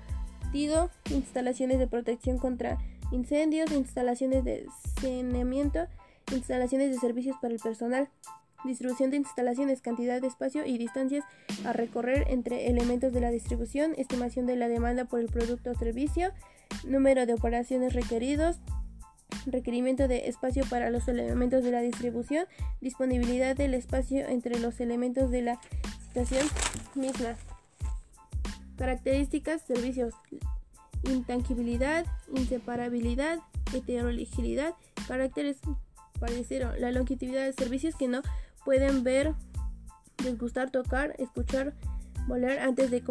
instalaciones 1.10 1.80
de 1.80 1.88
protección 1.88 2.38
contra 2.38 2.78
incendios, 3.12 3.72
instalaciones 3.72 4.44
de 4.44 4.68
saneamiento, 5.02 5.88
instalaciones 6.32 6.92
de 6.92 7.00
servicios 7.00 7.38
para 7.42 7.54
el 7.54 7.60
personal, 7.60 8.10
distribución 8.66 9.10
de 9.10 9.18
instalaciones, 9.18 9.82
cantidad 9.82 10.22
de 10.22 10.28
espacio 10.28 10.66
y 10.66 10.78
distancias 10.78 11.24
a 11.66 11.74
recorrer 11.74 12.26
entre 12.30 12.68
elementos 12.68 13.14
de 13.14 13.22
la 13.22 13.32
distribución, 13.32 13.94
estimación 13.98 14.46
de 14.46 14.56
la 14.56 14.68
demanda 14.68 15.06
por 15.06 15.20
el 15.20 15.28
producto 15.28 15.72
o 15.72 15.76
servicio, 15.76 16.32
número 16.86 17.26
de 17.26 17.34
operaciones 17.34 17.94
requeridos, 17.94 18.60
requerimiento 19.46 20.08
de 20.08 20.28
espacio 20.28 20.64
para 20.70 20.90
los 20.90 21.08
elementos 21.08 21.64
de 21.64 21.72
la 21.72 21.82
distribución, 21.82 22.46
disponibilidad 22.82 23.56
del 23.56 23.74
espacio 23.74 24.28
entre 24.28 24.60
los 24.60 24.80
elementos 24.80 25.32
de 25.32 25.42
la 25.42 25.62
situación 26.08 26.46
misma. 26.96 27.36
Características, 28.78 29.62
servicios, 29.62 30.14
intangibilidad, 31.04 32.06
inseparabilidad, 32.34 33.40
heterogeneidad, 33.74 34.74
caracteres 35.08 35.58
parecieron, 36.20 36.80
la 36.80 36.92
longevidad 36.92 37.46
de 37.46 37.54
servicios 37.54 37.96
que 37.96 38.08
no 38.08 38.22
pueden 38.64 39.04
ver, 39.04 39.34
desgustar, 40.24 40.70
tocar, 40.72 41.16
escuchar, 41.18 41.74
volar 42.28 42.60
antes 42.60 42.92
de, 42.92 43.04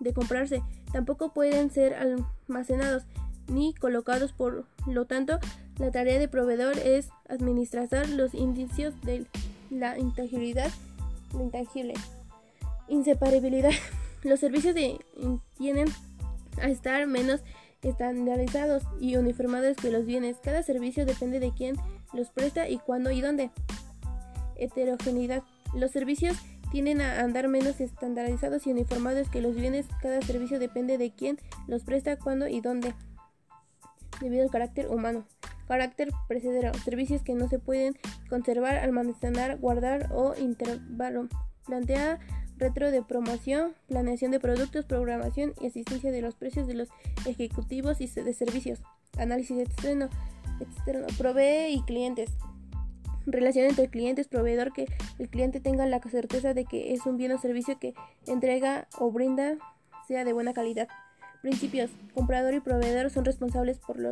de 0.00 0.12
comprarse. 0.12 0.62
Tampoco 0.92 1.32
pueden 1.32 1.70
ser 1.70 1.94
almacenados 1.94 3.04
ni 3.48 3.74
colocados. 3.74 4.32
Por 4.32 4.66
lo 4.86 5.04
tanto, 5.06 5.38
la 5.78 5.90
tarea 5.90 6.18
de 6.18 6.28
proveedor 6.28 6.78
es 6.78 7.10
administrar 7.28 8.08
los 8.08 8.34
indicios 8.34 8.94
de 9.02 9.26
la 9.70 9.98
intangibilidad, 9.98 10.70
lo 11.32 11.42
intangible. 11.42 11.94
Inseparabilidad. 12.88 13.72
Los 14.22 14.40
servicios 14.40 14.74
tienen 15.56 15.88
a 16.60 16.68
estar 16.68 17.06
menos 17.06 17.40
estandarizados 17.80 18.82
y 19.00 19.16
uniformados 19.16 19.78
que 19.78 19.90
los 19.90 20.04
bienes. 20.04 20.36
Cada 20.42 20.62
servicio 20.62 21.06
depende 21.06 21.40
de 21.40 21.52
quién 21.52 21.76
los 22.12 22.28
presta 22.28 22.68
y 22.68 22.76
cuándo 22.76 23.10
y 23.10 23.22
dónde 23.22 23.50
heterogeneidad. 24.60 25.42
Los 25.74 25.90
servicios 25.90 26.36
tienden 26.70 27.00
a 27.00 27.20
andar 27.20 27.48
menos 27.48 27.80
estandarizados 27.80 28.66
y 28.66 28.70
uniformados 28.70 29.28
que 29.28 29.40
los 29.40 29.54
bienes. 29.54 29.86
Cada 30.00 30.20
servicio 30.22 30.58
depende 30.58 30.98
de 30.98 31.12
quién 31.12 31.38
los 31.66 31.84
presta, 31.84 32.16
cuándo 32.16 32.48
y 32.48 32.60
dónde, 32.60 32.94
debido 34.20 34.42
al 34.42 34.50
carácter 34.50 34.88
humano. 34.88 35.24
Carácter 35.66 36.10
precedero. 36.26 36.72
Servicios 36.84 37.22
que 37.22 37.34
no 37.34 37.48
se 37.48 37.58
pueden 37.58 37.94
conservar, 38.28 38.76
almacenar, 38.76 39.58
guardar 39.58 40.10
o 40.12 40.34
intervalo. 40.36 41.28
Plantea 41.66 42.18
retro 42.60 42.90
de 42.90 43.02
promoción, 43.02 43.74
planeación 43.86 44.30
de 44.30 44.40
productos, 44.40 44.84
programación 44.84 45.54
y 45.60 45.66
asistencia 45.66 46.12
de 46.12 46.20
los 46.20 46.34
precios 46.34 46.66
de 46.66 46.74
los 46.74 46.88
ejecutivos 47.24 48.00
y 48.00 48.06
de 48.06 48.34
servicios. 48.34 48.80
Análisis 49.16 49.58
externo. 49.58 50.08
externo. 50.60 51.06
Provee 51.16 51.72
y 51.72 51.82
clientes. 51.82 52.30
Relación 53.26 53.66
entre 53.66 53.88
clientes, 53.88 54.28
proveedor, 54.28 54.72
que 54.72 54.86
el 55.18 55.28
cliente 55.28 55.60
tenga 55.60 55.86
la 55.86 56.00
certeza 56.00 56.54
de 56.54 56.64
que 56.64 56.92
es 56.92 57.06
un 57.06 57.16
bien 57.16 57.32
o 57.32 57.38
servicio 57.38 57.78
que 57.78 57.94
entrega 58.26 58.88
o 58.98 59.10
brinda 59.10 59.56
sea 60.08 60.24
de 60.24 60.32
buena 60.32 60.52
calidad. 60.52 60.88
Principios. 61.42 61.90
Comprador 62.14 62.54
y 62.54 62.60
proveedor 62.60 63.10
son 63.10 63.24
responsables 63.24 63.78
por 63.78 63.98
la 63.98 64.10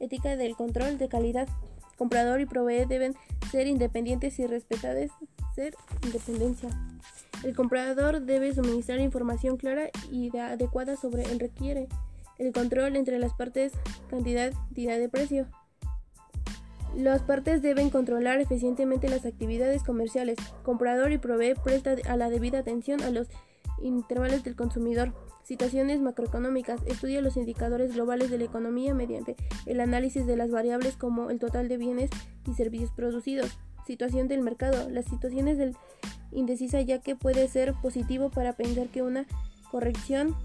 ética 0.00 0.36
del 0.36 0.56
control 0.56 0.98
de 0.98 1.08
calidad. 1.08 1.48
Comprador 1.96 2.40
y 2.40 2.46
proveedor 2.46 2.88
deben 2.88 3.14
ser 3.50 3.66
independientes 3.66 4.38
y 4.38 4.46
respetables. 4.46 5.10
Ser 5.54 5.74
independencia. 6.04 6.68
El 7.44 7.54
comprador 7.54 8.20
debe 8.20 8.52
suministrar 8.52 9.00
información 9.00 9.56
clara 9.56 9.90
y 10.10 10.36
adecuada 10.36 10.96
sobre 10.96 11.22
el 11.22 11.40
requiere. 11.40 11.88
El 12.38 12.52
control 12.52 12.94
entre 12.96 13.18
las 13.18 13.34
partes, 13.34 13.72
cantidad, 14.08 14.52
entidad 14.68 14.98
de 14.98 15.08
precio. 15.08 15.46
Las 16.96 17.22
partes 17.22 17.62
deben 17.62 17.90
controlar 17.90 18.40
eficientemente 18.40 19.08
las 19.08 19.24
actividades 19.24 19.82
comerciales. 19.82 20.36
Comprador 20.62 21.12
y 21.12 21.18
proveedor 21.18 21.62
presta 21.62 21.96
a 22.08 22.16
la 22.16 22.30
debida 22.30 22.58
atención 22.58 23.02
a 23.02 23.10
los 23.10 23.28
intervalos 23.80 24.42
del 24.42 24.56
consumidor. 24.56 25.12
Situaciones 25.44 26.00
macroeconómicas. 26.00 26.80
Estudia 26.86 27.22
los 27.22 27.36
indicadores 27.36 27.94
globales 27.94 28.30
de 28.30 28.38
la 28.38 28.44
economía 28.44 28.94
mediante 28.94 29.36
el 29.66 29.80
análisis 29.80 30.26
de 30.26 30.36
las 30.36 30.50
variables 30.50 30.96
como 30.96 31.30
el 31.30 31.38
total 31.38 31.68
de 31.68 31.76
bienes 31.76 32.10
y 32.46 32.54
servicios 32.54 32.90
producidos. 32.90 33.58
Situación 33.86 34.28
del 34.28 34.42
mercado. 34.42 34.90
Las 34.90 35.06
situaciones 35.06 35.56
del 35.56 35.76
indecisa 36.32 36.80
ya 36.82 37.00
que 37.00 37.16
puede 37.16 37.48
ser 37.48 37.74
positivo 37.80 38.30
para 38.30 38.54
pensar 38.54 38.88
que 38.88 39.02
una 39.02 39.26
corrección 39.70 40.36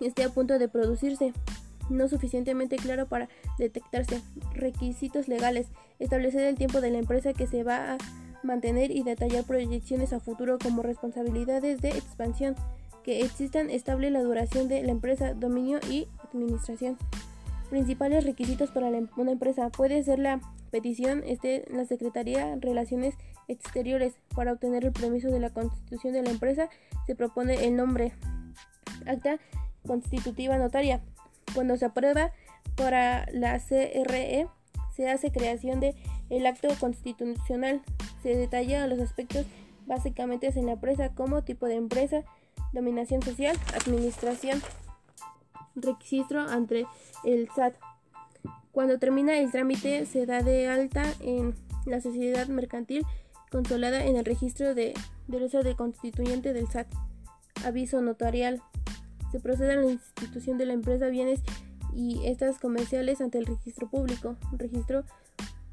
esté 0.00 0.24
a 0.24 0.30
punto 0.30 0.58
de 0.58 0.68
producirse 0.68 1.32
no 1.90 2.08
suficientemente 2.08 2.76
claro 2.76 3.06
para 3.06 3.28
detectarse. 3.58 4.22
Requisitos 4.54 5.28
legales. 5.28 5.68
Establecer 5.98 6.42
el 6.42 6.56
tiempo 6.56 6.80
de 6.80 6.90
la 6.90 6.98
empresa 6.98 7.32
que 7.32 7.46
se 7.46 7.62
va 7.62 7.94
a 7.94 7.98
mantener 8.42 8.90
y 8.90 9.02
detallar 9.02 9.44
proyecciones 9.44 10.12
a 10.12 10.20
futuro 10.20 10.58
como 10.58 10.82
responsabilidades 10.82 11.80
de 11.80 11.90
expansión. 11.90 12.56
Que 13.04 13.22
existan 13.22 13.70
estable 13.70 14.10
la 14.10 14.22
duración 14.22 14.68
de 14.68 14.82
la 14.82 14.92
empresa, 14.92 15.34
dominio 15.34 15.80
y 15.90 16.06
administración. 16.32 16.96
Principales 17.70 18.24
requisitos 18.24 18.70
para 18.70 18.88
em-, 18.88 19.08
una 19.16 19.32
empresa. 19.32 19.70
Puede 19.70 20.02
ser 20.02 20.18
la 20.18 20.40
petición 20.70 21.22
esté 21.24 21.64
la 21.70 21.84
Secretaría 21.84 22.56
Relaciones 22.60 23.14
Exteriores. 23.48 24.14
Para 24.34 24.52
obtener 24.52 24.84
el 24.84 24.92
permiso 24.92 25.28
de 25.28 25.40
la 25.40 25.50
constitución 25.50 26.12
de 26.12 26.22
la 26.22 26.30
empresa 26.30 26.68
se 27.06 27.14
propone 27.14 27.66
el 27.66 27.76
nombre. 27.76 28.12
Acta 29.06 29.38
constitutiva 29.86 30.58
notaria. 30.58 31.00
Cuando 31.54 31.76
se 31.76 31.86
aprueba 31.86 32.32
para 32.76 33.26
la 33.32 33.58
CRE, 33.58 34.48
se 34.94 35.10
hace 35.10 35.32
creación 35.32 35.80
de 35.80 35.94
el 36.28 36.46
acto 36.46 36.68
constitucional. 36.78 37.82
Se 38.22 38.36
detalla 38.36 38.86
los 38.86 39.00
aspectos 39.00 39.46
básicamente 39.86 40.52
en 40.54 40.66
la 40.66 40.72
empresa 40.72 41.14
como 41.14 41.42
tipo 41.42 41.66
de 41.66 41.74
empresa, 41.74 42.22
dominación 42.72 43.22
social, 43.22 43.56
administración, 43.74 44.62
registro 45.74 46.40
ante 46.42 46.86
el 47.24 47.48
SAT. 47.54 47.74
Cuando 48.72 48.98
termina 48.98 49.38
el 49.38 49.50
trámite 49.50 50.06
se 50.06 50.26
da 50.26 50.42
de 50.42 50.68
alta 50.68 51.02
en 51.20 51.54
la 51.86 52.00
sociedad 52.00 52.46
mercantil 52.48 53.04
consolada 53.50 54.04
en 54.04 54.16
el 54.16 54.24
registro 54.24 54.74
de 54.74 54.94
derecho 55.26 55.62
de 55.62 55.74
constituyente 55.74 56.52
del 56.52 56.68
SAT. 56.68 56.86
Aviso 57.64 58.00
notarial 58.00 58.62
se 59.30 59.40
procede 59.40 59.72
a 59.72 59.76
la 59.76 59.90
institución 59.90 60.58
de 60.58 60.66
la 60.66 60.72
empresa 60.72 61.08
bienes 61.08 61.40
y 61.94 62.26
estas 62.26 62.58
comerciales 62.58 63.20
ante 63.20 63.38
el 63.38 63.46
registro 63.46 63.88
público, 63.88 64.36
registro 64.52 65.04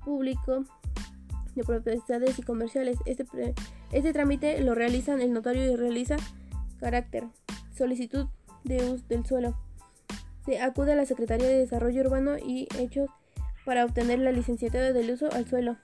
público 0.03 0.63
de 1.55 1.63
propiedades 1.63 2.39
y 2.39 2.43
comerciales. 2.43 2.97
Este, 3.05 3.25
este 3.91 4.13
trámite 4.13 4.61
lo 4.61 4.75
realizan 4.75 5.21
el 5.21 5.33
notario 5.33 5.71
y 5.71 5.75
realiza 5.75 6.17
carácter, 6.79 7.25
solicitud 7.75 8.27
de 8.63 8.91
uso 8.91 9.03
del 9.07 9.25
suelo. 9.25 9.57
Se 10.45 10.61
acude 10.61 10.93
a 10.93 10.95
la 10.95 11.05
Secretaría 11.05 11.47
de 11.47 11.57
Desarrollo 11.57 12.01
Urbano 12.01 12.37
y 12.37 12.67
Hechos 12.77 13.09
para 13.65 13.83
obtener 13.83 14.19
la 14.19 14.31
licenciatura 14.31 14.93
del 14.93 15.11
uso 15.11 15.29
al 15.31 15.47
suelo. 15.47 15.77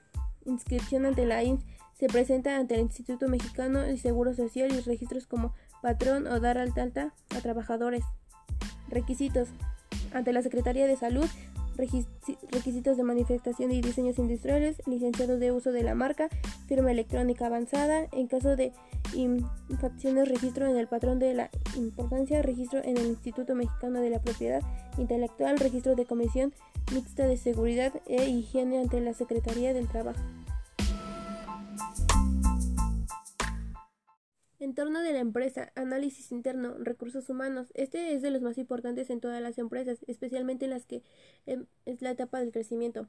Inscripción 0.46 1.06
ante 1.06 1.26
la 1.26 1.42
INS 1.42 1.64
se 1.92 2.06
presenta 2.06 2.56
ante 2.56 2.74
el 2.74 2.80
Instituto 2.80 3.28
Mexicano 3.28 3.80
de 3.80 3.96
Seguro 3.98 4.34
Social 4.34 4.72
y 4.72 4.80
registros 4.80 5.26
como 5.26 5.54
patrón 5.84 6.26
o 6.26 6.40
dar 6.40 6.56
alta 6.56 6.82
alta 6.82 7.12
a 7.36 7.40
trabajadores. 7.42 8.04
Requisitos. 8.88 9.48
Ante 10.14 10.32
la 10.32 10.40
Secretaría 10.40 10.86
de 10.86 10.96
Salud, 10.96 11.26
requisitos 11.76 12.96
de 12.96 13.02
manifestación 13.02 13.70
y 13.70 13.82
diseños 13.82 14.18
industriales, 14.18 14.80
licenciados 14.86 15.38
de 15.40 15.52
uso 15.52 15.72
de 15.72 15.82
la 15.82 15.94
marca, 15.94 16.28
firma 16.68 16.90
electrónica 16.90 17.46
avanzada, 17.46 18.06
en 18.12 18.28
caso 18.28 18.56
de 18.56 18.72
infracciones, 19.12 20.26
registro 20.26 20.66
en 20.66 20.78
el 20.78 20.88
patrón 20.88 21.18
de 21.18 21.34
la 21.34 21.50
importancia, 21.76 22.40
registro 22.40 22.82
en 22.82 22.96
el 22.96 23.06
Instituto 23.06 23.54
Mexicano 23.54 24.00
de 24.00 24.08
la 24.08 24.22
Propiedad 24.22 24.62
Intelectual, 24.96 25.58
registro 25.58 25.96
de 25.96 26.06
comisión 26.06 26.54
mixta 26.94 27.26
de 27.26 27.36
seguridad 27.36 27.92
e 28.06 28.24
higiene 28.30 28.78
ante 28.78 29.00
la 29.02 29.12
Secretaría 29.12 29.74
del 29.74 29.88
Trabajo. 29.88 30.22
Entorno 34.64 35.02
de 35.02 35.12
la 35.12 35.18
empresa, 35.18 35.72
análisis 35.74 36.32
interno, 36.32 36.74
recursos 36.78 37.28
humanos. 37.28 37.70
Este 37.74 38.14
es 38.14 38.22
de 38.22 38.30
los 38.30 38.40
más 38.40 38.56
importantes 38.56 39.10
en 39.10 39.20
todas 39.20 39.42
las 39.42 39.58
empresas, 39.58 39.98
especialmente 40.06 40.64
en 40.64 40.70
las 40.70 40.86
que 40.86 41.02
em, 41.44 41.66
es 41.84 42.00
la 42.00 42.12
etapa 42.12 42.40
del 42.40 42.50
crecimiento. 42.50 43.06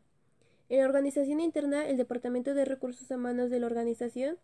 En 0.67 0.79
la 0.79 0.85
organización 0.85 1.39
interna, 1.39 1.87
el 1.87 1.95
departamento 1.95 2.53
de 2.53 2.65
recursos 2.65 3.09
humanos 3.09 3.49
de 3.51 3.61
la 3.61 3.67
organización 3.67 4.37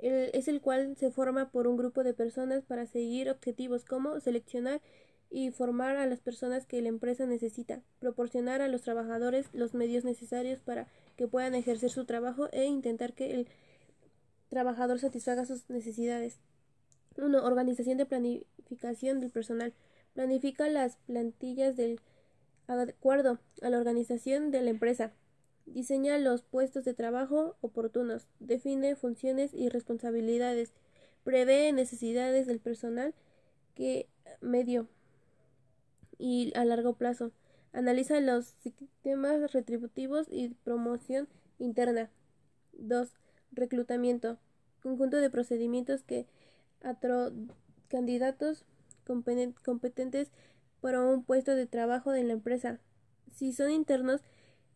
es 0.00 0.48
el 0.48 0.60
cual 0.60 0.96
se 0.98 1.10
forma 1.10 1.50
por 1.50 1.66
un 1.66 1.78
grupo 1.78 2.04
de 2.04 2.12
personas 2.12 2.62
para 2.62 2.84
seguir 2.84 3.30
objetivos 3.30 3.86
como 3.86 4.20
seleccionar 4.20 4.82
y 5.30 5.52
formar 5.52 5.96
a 5.96 6.04
las 6.04 6.20
personas 6.20 6.66
que 6.66 6.82
la 6.82 6.88
empresa 6.90 7.24
necesita, 7.24 7.80
proporcionar 8.00 8.60
a 8.60 8.68
los 8.68 8.82
trabajadores 8.82 9.46
los 9.54 9.72
medios 9.72 10.04
necesarios 10.04 10.60
para 10.60 10.88
que 11.16 11.26
puedan 11.26 11.54
ejercer 11.54 11.88
su 11.88 12.04
trabajo 12.04 12.48
e 12.52 12.66
intentar 12.66 13.14
que 13.14 13.32
el 13.32 13.48
trabajador 14.50 14.98
satisfaga 14.98 15.46
sus 15.46 15.70
necesidades. 15.70 16.38
1. 17.16 17.44
Organización 17.44 17.98
de 17.98 18.06
planificación 18.06 19.20
del 19.20 19.30
personal. 19.30 19.74
Planifica 20.14 20.68
las 20.68 20.96
plantillas 20.96 21.76
del 21.76 22.00
acuerdo 22.66 23.38
a 23.62 23.70
la 23.70 23.78
organización 23.78 24.50
de 24.50 24.62
la 24.62 24.70
empresa. 24.70 25.12
Diseña 25.66 26.18
los 26.18 26.42
puestos 26.42 26.84
de 26.84 26.94
trabajo 26.94 27.56
oportunos. 27.60 28.28
Define 28.38 28.96
funciones 28.96 29.54
y 29.54 29.68
responsabilidades. 29.68 30.72
Prevé 31.24 31.72
necesidades 31.72 32.46
del 32.46 32.60
personal 32.60 33.14
que 33.74 34.08
medio 34.40 34.88
y 36.18 36.52
a 36.56 36.64
largo 36.64 36.94
plazo. 36.94 37.32
Analiza 37.72 38.20
los 38.20 38.54
sistemas 38.62 39.52
retributivos 39.52 40.26
y 40.30 40.50
promoción 40.64 41.28
interna. 41.58 42.10
2. 42.72 43.08
Reclutamiento. 43.52 44.38
Conjunto 44.82 45.18
de 45.18 45.30
procedimientos 45.30 46.02
que 46.02 46.26
candidatos 47.88 48.64
competentes 49.04 50.30
para 50.80 51.00
un 51.02 51.24
puesto 51.24 51.54
de 51.54 51.66
trabajo 51.66 52.14
en 52.14 52.28
la 52.28 52.34
empresa. 52.34 52.80
Si 53.32 53.52
son 53.52 53.70
internos, 53.70 54.22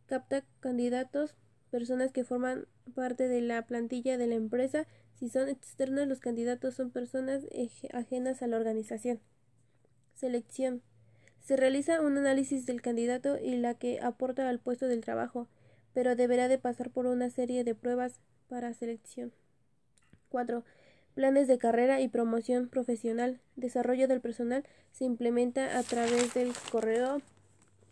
capta 0.07 0.45
candidatos, 0.61 1.35
personas 1.71 2.13
que 2.13 2.25
forman 2.25 2.67
parte 2.95 3.29
de 3.29 3.41
la 3.41 3.67
plantilla 3.67 4.19
de 4.19 4.27
la 4.27 4.35
empresa. 4.35 4.87
Si 5.15 5.29
son 5.29 5.49
externos, 5.49 6.07
los 6.07 6.21
candidatos 6.21 6.75
son 6.75 6.91
personas 6.91 7.47
ajenas 7.93 8.43
a 8.43 8.47
la 8.47 8.57
organización. 8.57 9.21
Selección. 10.15 10.83
Se 11.41 11.57
realiza 11.57 12.01
un 12.01 12.17
análisis 12.17 12.65
del 12.65 12.81
candidato 12.81 13.39
y 13.39 13.57
la 13.57 13.75
que 13.75 14.01
aporta 14.01 14.49
al 14.49 14.61
puesto 14.61 14.89
del 14.89 15.03
trabajo, 15.03 15.49
pero 15.93 16.17
deberá 16.17 16.49
de 16.49 16.59
pasar 16.59 16.91
por 16.91 17.07
una 17.07 17.31
serie 17.31 17.65
de 17.65 17.75
pruebas 17.75 18.21
para 18.49 18.73
selección. 18.73 19.33
4 20.29 20.65
planes 21.15 21.49
de 21.49 21.59
carrera 21.59 22.01
y 22.01 22.09
promoción 22.09 22.69
profesional. 22.69 23.41
Desarrollo 23.57 24.09
del 24.09 24.21
personal 24.21 24.65
se 24.93 25.05
implementa 25.05 25.79
a 25.79 25.83
través 25.83 26.35
del 26.35 26.53
correo 26.71 27.23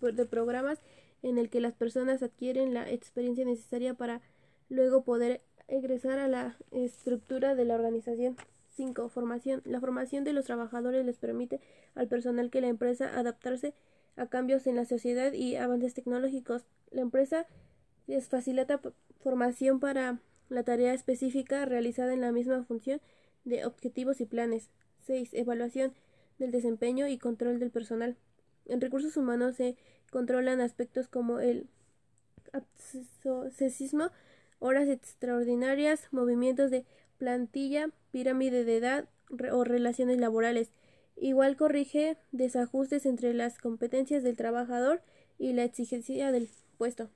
de 0.01 0.27
programas 0.27 0.81
en 1.23 1.39
el 1.39 1.49
que 1.49 1.61
las 1.61 1.75
personas 1.75 2.23
adquieren 2.23 2.75
la 2.75 2.91
experiencia 2.91 3.45
necesaria 3.45 3.95
para 3.95 4.21
luego 4.69 5.05
poder 5.05 5.43
egresar 5.69 6.19
a 6.19 6.29
la 6.29 6.57
estructura 6.73 7.55
de 7.55 7.65
la 7.65 7.75
organización. 7.75 8.37
5. 8.75 9.09
Formación. 9.09 9.63
La 9.65 9.81
formación 9.81 10.25
de 10.25 10.33
los 10.33 10.47
trabajadores 10.47 11.05
les 11.05 11.19
permite 11.19 11.61
al 11.95 12.09
personal 12.09 12.51
que 12.51 12.61
la 12.61 12.69
empresa 12.69 13.19
adaptarse 13.19 13.75
a 14.17 14.27
cambios 14.27 14.67
en 14.67 14.77
la 14.77 14.85
sociedad 14.85 15.33
y 15.33 15.57
avances 15.57 15.95
tecnológicos. 15.95 16.65
La 16.91 17.03
empresa 17.03 17.47
les 18.07 18.29
facilita 18.29 18.81
formación 19.21 19.79
para 19.79 20.21
la 20.53 20.63
tarea 20.63 20.95
específica 20.95 21.65
realizada 21.65 22.13
en 22.13 22.21
la 22.21 22.33
misma 22.33 22.65
función 22.65 23.01
de 23.45 23.65
objetivos 23.65 24.21
y 24.21 24.27
planes. 24.27 24.71
6. 25.07 25.31
Evaluación 25.33 25.95
del 26.39 26.51
desempeño 26.51 27.09
y 27.09 27.19
control 27.19 27.59
del 27.59 27.71
personal. 27.71 28.17
En 28.67 28.81
recursos 28.81 29.17
humanos 29.17 29.57
se 29.57 29.77
controlan 30.11 30.61
aspectos 30.61 31.09
como 31.09 31.41
el 31.41 31.67
abscesismo, 32.53 34.11
horas 34.59 34.89
extraordinarias, 34.89 36.09
movimientos 36.13 36.71
de 36.71 36.85
plantilla, 37.19 37.91
pirámide 38.11 38.65
de 38.65 38.77
edad 38.77 39.09
o 39.53 39.65
relaciones 39.65 40.19
laborales. 40.19 40.71
Igual 41.17 41.57
corrige 41.57 42.17
desajustes 42.31 43.07
entre 43.07 43.35
las 43.35 43.59
competencias 43.59 44.23
del 44.23 44.37
trabajador 44.37 45.03
y 45.39 45.53
la 45.53 45.65
exigencia 45.65 46.31
del 46.31 46.49
puesto. 46.79 47.11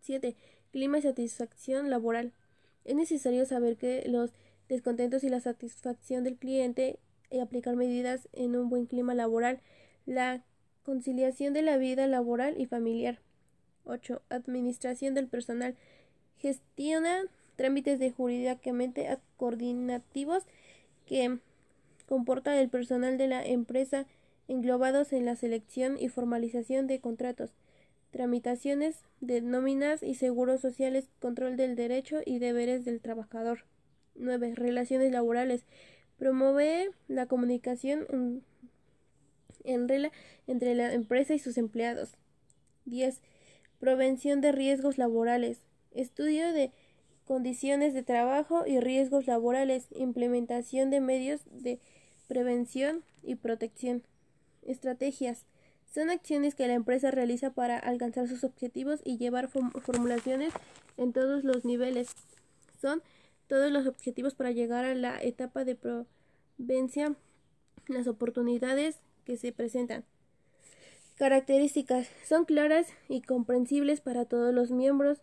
7. 0.00 0.36
Clima 0.72 0.98
y 0.98 1.02
satisfacción 1.02 1.90
laboral. 1.90 2.32
Es 2.84 2.94
necesario 2.94 3.46
saber 3.46 3.76
que 3.76 4.04
los 4.06 4.32
descontentos 4.68 5.24
y 5.24 5.28
la 5.28 5.40
satisfacción 5.40 6.24
del 6.24 6.36
cliente 6.36 6.98
y 7.30 7.40
aplicar 7.40 7.76
medidas 7.76 8.28
en 8.32 8.56
un 8.56 8.68
buen 8.68 8.86
clima 8.86 9.14
laboral. 9.14 9.60
La 10.06 10.42
conciliación 10.84 11.52
de 11.52 11.62
la 11.62 11.76
vida 11.76 12.06
laboral 12.06 12.60
y 12.60 12.66
familiar. 12.66 13.20
8. 13.84 14.22
Administración 14.28 15.14
del 15.14 15.28
personal. 15.28 15.74
Gestiona 16.36 17.24
trámites 17.56 17.98
de 17.98 18.10
jurídicamente 18.10 19.18
coordinativos 19.36 20.44
que 21.06 21.38
comporta 22.06 22.58
el 22.60 22.68
personal 22.68 23.18
de 23.18 23.26
la 23.26 23.44
empresa 23.44 24.06
englobados 24.46 25.12
en 25.12 25.24
la 25.24 25.36
selección 25.36 25.98
y 25.98 26.08
formalización 26.08 26.86
de 26.86 27.00
contratos 27.00 27.57
tramitaciones 28.10 29.02
de 29.20 29.40
nóminas 29.40 30.02
y 30.02 30.14
seguros 30.14 30.60
sociales, 30.60 31.08
control 31.20 31.56
del 31.56 31.76
derecho 31.76 32.20
y 32.24 32.38
deberes 32.38 32.84
del 32.84 33.00
trabajador. 33.00 33.64
9. 34.14 34.54
Relaciones 34.54 35.12
laborales. 35.12 35.64
Promueve 36.18 36.90
la 37.06 37.26
comunicación 37.26 38.06
en, 38.10 38.42
en 39.64 40.10
entre 40.46 40.74
la 40.74 40.92
empresa 40.92 41.34
y 41.34 41.38
sus 41.38 41.58
empleados. 41.58 42.16
10. 42.86 43.20
Prevención 43.78 44.40
de 44.40 44.52
riesgos 44.52 44.98
laborales. 44.98 45.60
Estudio 45.92 46.52
de 46.52 46.72
condiciones 47.24 47.94
de 47.94 48.02
trabajo 48.02 48.66
y 48.66 48.80
riesgos 48.80 49.26
laborales. 49.26 49.86
Implementación 49.90 50.90
de 50.90 51.00
medios 51.00 51.42
de 51.50 51.78
prevención 52.26 53.04
y 53.22 53.36
protección. 53.36 54.02
Estrategias. 54.62 55.46
Son 55.90 56.10
acciones 56.10 56.54
que 56.54 56.66
la 56.66 56.74
empresa 56.74 57.10
realiza 57.10 57.50
para 57.50 57.78
alcanzar 57.78 58.28
sus 58.28 58.44
objetivos 58.44 59.00
y 59.04 59.16
llevar 59.16 59.48
formulaciones 59.48 60.52
en 60.96 61.12
todos 61.12 61.44
los 61.44 61.64
niveles. 61.64 62.14
Son 62.80 63.02
todos 63.46 63.72
los 63.72 63.86
objetivos 63.86 64.34
para 64.34 64.50
llegar 64.50 64.84
a 64.84 64.94
la 64.94 65.20
etapa 65.22 65.64
de 65.64 65.76
provencia, 65.76 67.14
las 67.88 68.06
oportunidades 68.06 69.00
que 69.24 69.38
se 69.38 69.52
presentan. 69.52 70.04
Características 71.16 72.08
son 72.24 72.44
claras 72.44 72.86
y 73.08 73.22
comprensibles 73.22 74.00
para 74.00 74.26
todos 74.26 74.54
los 74.54 74.70
miembros. 74.70 75.22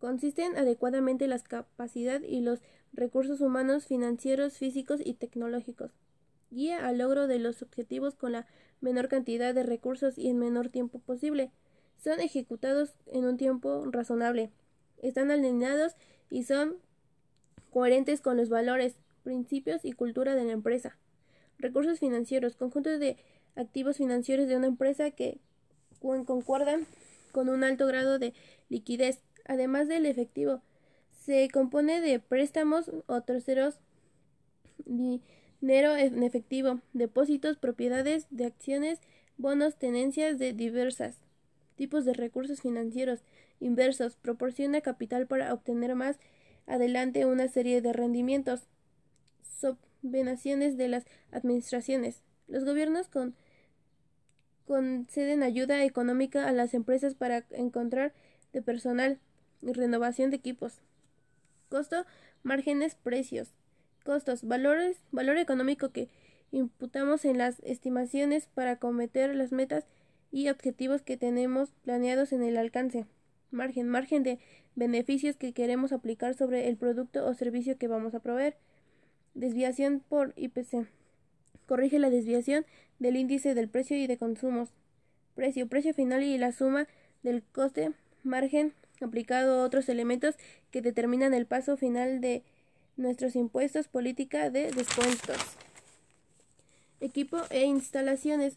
Consisten 0.00 0.56
adecuadamente 0.56 1.28
las 1.28 1.44
capacidades 1.44 2.28
y 2.28 2.40
los 2.40 2.60
recursos 2.92 3.40
humanos, 3.40 3.86
financieros, 3.86 4.58
físicos 4.58 5.00
y 5.02 5.14
tecnológicos 5.14 5.92
guía 6.54 6.86
al 6.86 6.98
logro 6.98 7.26
de 7.26 7.38
los 7.38 7.62
objetivos 7.62 8.14
con 8.14 8.32
la 8.32 8.46
menor 8.80 9.08
cantidad 9.08 9.54
de 9.54 9.62
recursos 9.62 10.16
y 10.16 10.28
en 10.28 10.38
menor 10.38 10.68
tiempo 10.68 10.98
posible. 11.00 11.50
Son 11.96 12.20
ejecutados 12.20 12.94
en 13.06 13.24
un 13.24 13.36
tiempo 13.36 13.84
razonable. 13.90 14.50
Están 15.02 15.30
alineados 15.30 15.96
y 16.30 16.44
son 16.44 16.76
coherentes 17.70 18.20
con 18.20 18.36
los 18.36 18.48
valores, 18.48 18.96
principios 19.22 19.84
y 19.84 19.92
cultura 19.92 20.34
de 20.34 20.44
la 20.44 20.52
empresa. 20.52 20.96
Recursos 21.58 21.98
financieros, 21.98 22.56
conjuntos 22.56 23.00
de 23.00 23.16
activos 23.56 23.96
financieros 23.96 24.48
de 24.48 24.56
una 24.56 24.66
empresa 24.66 25.10
que 25.10 25.38
concuerdan 26.00 26.86
con 27.32 27.48
un 27.48 27.64
alto 27.64 27.86
grado 27.86 28.18
de 28.18 28.34
liquidez, 28.68 29.20
además 29.44 29.88
del 29.88 30.06
efectivo. 30.06 30.62
Se 31.24 31.48
compone 31.50 32.00
de 32.00 32.20
préstamos 32.20 32.90
o 33.06 33.22
terceros 33.22 33.78
dinero 35.60 35.96
en 35.96 36.22
efectivo, 36.22 36.80
depósitos, 36.92 37.56
propiedades 37.56 38.26
de 38.30 38.46
acciones, 38.46 39.00
bonos, 39.36 39.76
tenencias 39.76 40.38
de 40.38 40.52
diversas 40.52 41.18
tipos 41.74 42.04
de 42.04 42.14
recursos 42.14 42.60
financieros 42.60 43.20
inversos, 43.60 44.16
proporciona 44.16 44.80
capital 44.80 45.26
para 45.26 45.52
obtener 45.52 45.94
más 45.94 46.18
adelante 46.66 47.26
una 47.26 47.48
serie 47.48 47.80
de 47.82 47.92
rendimientos, 47.92 48.68
subvenciones 49.42 50.76
de 50.76 50.88
las 50.88 51.04
administraciones. 51.30 52.22
Los 52.46 52.64
gobiernos 52.64 53.08
con, 53.08 53.34
conceden 54.66 55.42
ayuda 55.42 55.84
económica 55.84 56.48
a 56.48 56.52
las 56.52 56.74
empresas 56.74 57.14
para 57.14 57.44
encontrar 57.50 58.12
de 58.52 58.62
personal 58.62 59.18
y 59.62 59.72
renovación 59.72 60.30
de 60.30 60.36
equipos. 60.36 60.80
Costo, 61.68 62.04
márgenes, 62.42 62.94
precios. 62.94 63.54
Costos, 64.04 64.44
valores, 64.44 64.98
valor 65.12 65.38
económico 65.38 65.90
que 65.90 66.08
imputamos 66.52 67.24
en 67.24 67.38
las 67.38 67.58
estimaciones 67.60 68.46
para 68.54 68.76
cometer 68.76 69.34
las 69.34 69.50
metas 69.50 69.86
y 70.30 70.50
objetivos 70.50 71.02
que 71.02 71.16
tenemos 71.16 71.70
planeados 71.82 72.32
en 72.32 72.42
el 72.42 72.58
alcance. 72.58 73.06
Margen, 73.50 73.88
margen 73.88 74.22
de 74.22 74.38
beneficios 74.74 75.36
que 75.36 75.54
queremos 75.54 75.92
aplicar 75.92 76.34
sobre 76.34 76.68
el 76.68 76.76
producto 76.76 77.26
o 77.26 77.32
servicio 77.32 77.78
que 77.78 77.88
vamos 77.88 78.14
a 78.14 78.20
proveer. 78.20 78.56
Desviación 79.32 80.02
por 80.06 80.34
IPC. 80.36 80.86
Corrige 81.66 81.98
la 81.98 82.10
desviación 82.10 82.66
del 82.98 83.16
índice 83.16 83.54
del 83.54 83.68
precio 83.68 83.96
y 83.96 84.06
de 84.06 84.18
consumos. 84.18 84.74
Precio, 85.34 85.66
precio 85.66 85.94
final 85.94 86.22
y 86.22 86.36
la 86.36 86.52
suma 86.52 86.86
del 87.22 87.42
coste, 87.42 87.92
margen 88.22 88.74
aplicado 89.00 89.60
a 89.62 89.64
otros 89.64 89.88
elementos 89.88 90.36
que 90.70 90.82
determinan 90.82 91.32
el 91.32 91.46
paso 91.46 91.76
final 91.76 92.20
de 92.20 92.44
nuestros 92.96 93.36
impuestos, 93.36 93.88
política 93.88 94.50
de 94.50 94.70
descuentos. 94.70 95.36
Equipo 97.00 97.38
e 97.50 97.64
instalaciones 97.64 98.56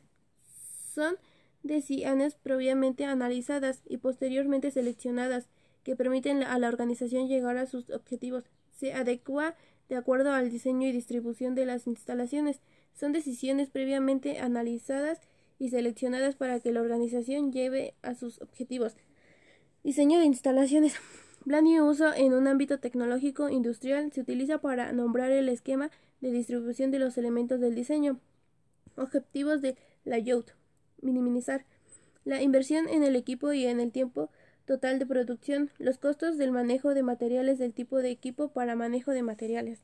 son 0.94 1.18
decisiones 1.64 2.36
previamente 2.36 3.06
analizadas 3.06 3.82
y 3.86 3.98
posteriormente 3.98 4.72
seleccionadas 4.72 5.48
que 5.84 5.96
permiten 5.96 6.44
a 6.44 6.58
la 6.60 6.68
organización 6.68 7.28
llegar 7.28 7.58
a 7.58 7.66
sus 7.66 7.90
objetivos. 7.90 8.44
Se 8.72 8.94
adecua 8.94 9.56
de 9.90 9.96
acuerdo 9.96 10.34
al 10.34 10.50
diseño 10.50 10.88
y 10.88 10.92
distribución 10.92 11.56
de 11.56 11.66
las 11.66 11.88
instalaciones. 11.88 12.60
Son 12.94 13.12
decisiones 13.12 13.70
previamente 13.70 14.40
analizadas 14.40 15.20
y 15.60 15.70
seleccionadas 15.70 16.36
para 16.36 16.60
que 16.60 16.72
la 16.72 16.82
organización 16.82 17.52
lleve 17.52 17.96
a 18.02 18.16
sus 18.16 18.42
objetivos. 18.42 18.96
Diseño 19.84 20.20
de 20.20 20.26
instalaciones. 20.26 20.96
Plan 21.48 21.66
y 21.66 21.80
uso 21.80 22.14
en 22.14 22.34
un 22.34 22.46
ámbito 22.46 22.78
tecnológico 22.78 23.48
industrial 23.48 24.12
se 24.12 24.20
utiliza 24.20 24.58
para 24.58 24.92
nombrar 24.92 25.32
el 25.32 25.48
esquema 25.48 25.90
de 26.20 26.32
distribución 26.32 26.92
de 26.92 27.00
los 27.00 27.18
elementos 27.18 27.62
del 27.62 27.74
diseño. 27.74 28.20
Objetivos 28.98 29.62
de 29.62 29.78
layout. 30.04 30.52
Minimizar 31.02 31.64
la 32.26 32.42
inversión 32.42 32.90
en 32.90 33.02
el 33.04 33.16
equipo 33.16 33.54
y 33.54 33.66
en 33.66 33.80
el 33.80 33.94
tiempo 33.94 34.30
total 34.66 35.00
de 35.00 35.06
producción, 35.06 35.72
los 35.78 35.98
costos 35.98 36.38
del 36.38 36.52
manejo 36.52 36.94
de 36.94 37.02
materiales 37.02 37.60
del 37.60 37.74
tipo 37.74 38.00
de 38.02 38.10
equipo 38.10 38.50
para 38.50 38.76
manejo 38.76 39.12
de 39.12 39.24
materiales. 39.24 39.80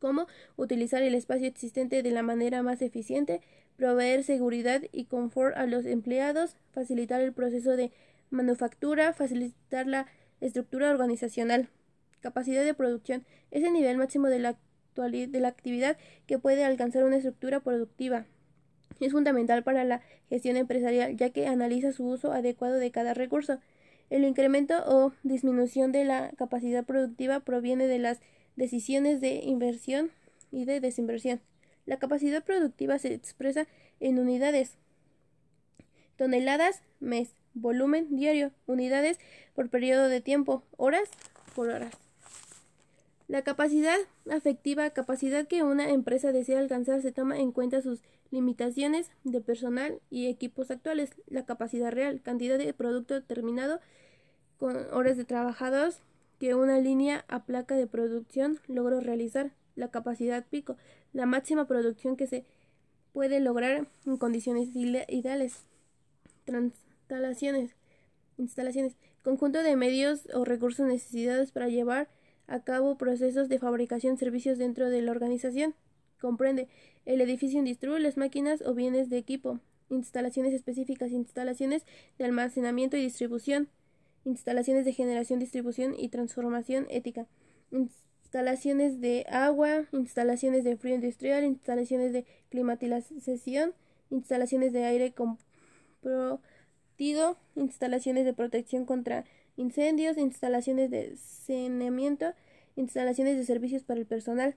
Cómo 0.00 0.26
utilizar 0.56 1.04
el 1.04 1.14
espacio 1.14 1.46
existente 1.46 2.02
de 2.02 2.10
la 2.10 2.24
manera 2.24 2.64
más 2.64 2.82
eficiente, 2.82 3.42
proveer 3.76 4.24
seguridad 4.24 4.82
y 4.90 5.04
confort 5.04 5.56
a 5.56 5.66
los 5.66 5.86
empleados, 5.86 6.56
facilitar 6.72 7.20
el 7.20 7.32
proceso 7.32 7.76
de 7.76 7.92
manufactura, 8.30 9.12
facilitar 9.12 9.86
la 9.86 10.06
estructura 10.46 10.90
organizacional, 10.90 11.68
capacidad 12.20 12.64
de 12.64 12.74
producción, 12.74 13.24
es 13.50 13.64
el 13.64 13.72
nivel 13.72 13.96
máximo 13.98 14.28
de 14.28 14.38
la, 14.38 14.56
de 14.96 15.40
la 15.40 15.48
actividad 15.48 15.96
que 16.26 16.38
puede 16.38 16.64
alcanzar 16.64 17.04
una 17.04 17.16
estructura 17.16 17.60
productiva. 17.60 18.26
Es 19.00 19.12
fundamental 19.12 19.62
para 19.64 19.84
la 19.84 20.02
gestión 20.28 20.56
empresarial 20.56 21.16
ya 21.16 21.30
que 21.30 21.46
analiza 21.46 21.92
su 21.92 22.06
uso 22.06 22.32
adecuado 22.32 22.76
de 22.76 22.90
cada 22.90 23.14
recurso. 23.14 23.58
El 24.10 24.24
incremento 24.24 24.74
o 24.86 25.12
disminución 25.22 25.90
de 25.90 26.04
la 26.04 26.30
capacidad 26.36 26.84
productiva 26.84 27.40
proviene 27.40 27.86
de 27.86 27.98
las 27.98 28.20
decisiones 28.54 29.20
de 29.20 29.36
inversión 29.44 30.10
y 30.52 30.66
de 30.66 30.80
desinversión. 30.80 31.40
La 31.86 31.98
capacidad 31.98 32.44
productiva 32.44 32.98
se 32.98 33.12
expresa 33.12 33.66
en 34.00 34.18
unidades, 34.18 34.76
toneladas 36.16 36.82
mes, 37.00 37.34
volumen 37.54 38.16
diario, 38.16 38.52
unidades 38.66 39.18
por 39.54 39.70
periodo 39.70 40.08
de 40.08 40.20
tiempo, 40.20 40.62
horas 40.76 41.08
por 41.54 41.68
horas. 41.68 41.94
La 43.26 43.42
capacidad 43.42 43.96
afectiva, 44.30 44.90
capacidad 44.90 45.46
que 45.46 45.62
una 45.62 45.88
empresa 45.90 46.30
desea 46.30 46.58
alcanzar, 46.58 47.00
se 47.00 47.10
toma 47.10 47.38
en 47.38 47.52
cuenta 47.52 47.80
sus 47.80 48.02
limitaciones 48.30 49.10
de 49.24 49.40
personal 49.40 50.00
y 50.10 50.26
equipos 50.26 50.70
actuales. 50.70 51.10
La 51.28 51.46
capacidad 51.46 51.90
real, 51.90 52.20
cantidad 52.20 52.58
de 52.58 52.74
producto 52.74 53.22
terminado 53.22 53.80
con 54.58 54.76
horas 54.92 55.16
de 55.16 55.24
trabajados 55.24 56.00
que 56.38 56.54
una 56.54 56.78
línea 56.78 57.24
a 57.28 57.44
placa 57.44 57.76
de 57.76 57.86
producción 57.86 58.60
logró 58.66 59.00
realizar. 59.00 59.52
La 59.74 59.90
capacidad 59.90 60.44
pico, 60.46 60.76
la 61.12 61.26
máxima 61.26 61.66
producción 61.66 62.16
que 62.16 62.26
se 62.26 62.44
puede 63.12 63.40
lograr 63.40 63.88
en 64.06 64.16
condiciones 64.18 64.68
ideales. 64.76 65.64
Instalaciones, 67.04 67.76
instalaciones, 68.38 68.96
conjunto 69.22 69.62
de 69.62 69.76
medios 69.76 70.26
o 70.32 70.46
recursos 70.46 70.86
necesitados 70.86 71.52
para 71.52 71.68
llevar 71.68 72.08
a 72.46 72.60
cabo 72.60 72.96
procesos 72.96 73.50
de 73.50 73.58
fabricación 73.58 74.16
servicios 74.16 74.56
dentro 74.56 74.88
de 74.88 75.02
la 75.02 75.10
organización. 75.10 75.74
Comprende 76.18 76.66
el 77.04 77.20
edificio 77.20 77.58
industrial, 77.58 78.02
las 78.02 78.16
máquinas 78.16 78.62
o 78.62 78.72
bienes 78.72 79.10
de 79.10 79.18
equipo, 79.18 79.60
instalaciones 79.90 80.54
específicas, 80.54 81.12
instalaciones 81.12 81.84
de 82.16 82.24
almacenamiento 82.24 82.96
y 82.96 83.02
distribución, 83.02 83.68
instalaciones 84.24 84.86
de 84.86 84.94
generación, 84.94 85.38
distribución 85.38 85.94
y 85.98 86.08
transformación 86.08 86.86
ética, 86.88 87.26
instalaciones 87.70 89.02
de 89.02 89.26
agua, 89.28 89.84
instalaciones 89.92 90.64
de 90.64 90.78
frío 90.78 90.94
industrial, 90.94 91.44
instalaciones 91.44 92.14
de 92.14 92.24
climatización, 92.48 93.74
instalaciones 94.08 94.72
de 94.72 94.84
aire 94.84 95.12
instalaciones 97.56 98.24
de 98.24 98.32
protección 98.32 98.84
contra 98.84 99.24
incendios, 99.56 100.18
instalaciones 100.18 100.90
de 100.90 101.16
saneamiento, 101.16 102.34
instalaciones 102.76 103.36
de 103.36 103.44
servicios 103.44 103.82
para 103.82 104.00
el 104.00 104.06
personal, 104.06 104.56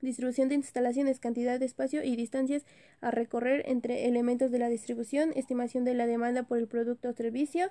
distribución 0.00 0.48
de 0.48 0.56
instalaciones, 0.56 1.20
cantidad 1.20 1.58
de 1.58 1.66
espacio 1.66 2.04
y 2.04 2.16
distancias 2.16 2.64
a 3.00 3.10
recorrer 3.10 3.62
entre 3.66 4.06
elementos 4.06 4.50
de 4.50 4.58
la 4.58 4.68
distribución, 4.68 5.32
estimación 5.34 5.84
de 5.84 5.94
la 5.94 6.06
demanda 6.06 6.42
por 6.42 6.58
el 6.58 6.68
producto 6.68 7.08
o 7.08 7.12
servicio, 7.12 7.70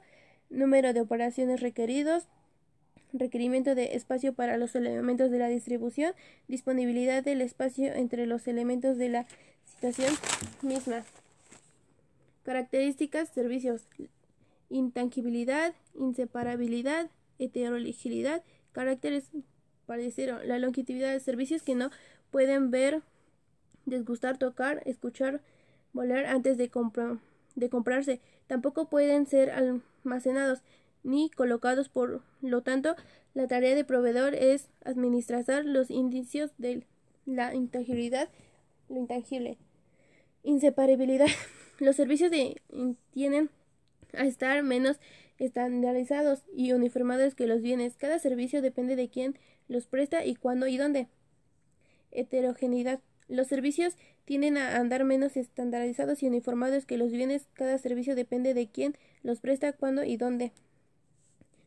número 0.49 0.93
de 0.93 1.01
operaciones 1.01 1.62
requeridos, 1.62 2.28
requerimiento 3.13 3.75
de 3.75 3.95
espacio 3.95 4.34
para 4.34 4.58
los 4.58 4.75
elementos 4.75 5.32
de 5.32 5.39
la 5.39 5.47
distribución, 5.47 6.13
disponibilidad 6.47 7.23
del 7.23 7.41
espacio 7.41 7.93
entre 7.93 8.25
los 8.25 8.47
elementos 8.47 8.97
de 8.97 9.10
la 9.10 9.28
situación 9.65 10.13
misma. 10.62 11.04
Características, 12.45 13.29
servicios, 13.29 13.88
intangibilidad, 14.69 15.73
inseparabilidad, 15.95 17.10
heteroligibilidad, 17.39 18.43
caracteres 18.71 19.31
parecieron, 19.88 20.47
la 20.47 20.60
longevidad 20.60 21.12
de 21.12 21.19
servicios 21.19 21.63
que 21.63 21.73
no 21.73 21.89
pueden 22.29 22.69
ver, 22.69 23.01
desgustar, 23.86 24.38
tocar, 24.38 24.84
escuchar, 24.86 25.41
volar 25.91 26.27
antes 26.27 26.58
de, 26.58 26.69
de 27.55 27.69
comprarse, 27.69 28.21
tampoco 28.45 28.89
pueden 28.89 29.25
ser 29.25 29.49
almacenados 29.49 30.62
ni 31.03 31.31
colocados, 31.31 31.89
por 31.89 32.21
lo 32.41 32.62
tanto, 32.62 32.95
la 33.34 33.47
tarea 33.47 33.73
de 33.73 33.86
proveedor 33.86 34.36
es 34.36 34.69
administrar 34.84 35.65
los 35.65 35.89
indicios 35.89 36.51
de 36.60 36.84
la 37.25 37.55
intangibilidad, 37.55 38.29
lo 38.88 38.97
intangible. 38.97 39.58
Inseparabilidad. 40.43 41.27
Los 41.79 41.95
servicios 41.95 42.31
de, 42.31 42.61
tienen 43.11 43.49
a 44.13 44.25
estar 44.25 44.63
menos 44.63 44.99
estandarizados 45.38 46.43
y 46.55 46.71
uniformados 46.71 47.35
que 47.35 47.47
los 47.47 47.61
bienes. 47.61 47.97
Cada 47.97 48.19
servicio 48.19 48.61
depende 48.61 48.95
de 48.95 49.09
quién 49.09 49.38
los 49.67 49.88
presta 49.88 50.25
y 50.25 50.35
cuándo 50.35 50.67
y 50.67 50.77
dónde. 50.77 51.07
Heterogeneidad. 52.11 53.01
Los 53.27 53.47
servicios 53.47 53.97
tienden 54.23 54.57
a 54.57 54.77
andar 54.77 55.03
menos 55.03 55.35
estandarizados 55.35 56.23
y 56.23 56.27
uniformados 56.27 56.85
que 56.85 56.97
los 56.97 57.11
bienes. 57.11 57.47
Cada 57.53 57.77
servicio 57.77 58.15
depende 58.15 58.53
de 58.53 58.67
quién 58.67 58.95
los 59.23 59.39
presta, 59.41 59.73
cuándo 59.73 60.03
y 60.03 60.15
dónde. 60.15 60.51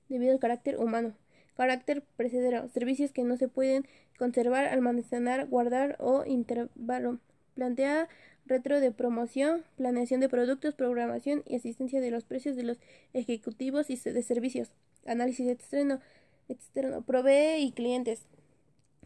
Debido 0.08 0.32
al 0.32 0.38
carácter 0.38 0.78
humano. 0.78 1.14
Carácter 1.56 2.02
precedero. 2.16 2.68
Servicios 2.68 3.12
que 3.12 3.24
no 3.24 3.36
se 3.36 3.48
pueden 3.48 3.86
conservar, 4.16 4.66
almacenar, 4.66 5.46
guardar 5.48 5.96
o 5.98 6.24
intervalo. 6.24 7.18
Plantea 7.54 8.08
retro 8.48 8.80
de 8.80 8.90
promoción, 8.90 9.64
planeación 9.76 10.20
de 10.20 10.28
productos, 10.28 10.74
programación 10.74 11.42
y 11.46 11.56
asistencia 11.56 12.00
de 12.00 12.10
los 12.10 12.24
precios 12.24 12.56
de 12.56 12.64
los 12.64 12.78
ejecutivos 13.12 13.90
y 13.90 13.96
de 13.96 14.22
servicios, 14.22 14.70
análisis 15.06 15.48
externo, 15.48 16.00
externo, 16.48 17.02
provee 17.02 17.58
y 17.58 17.72
clientes. 17.72 18.22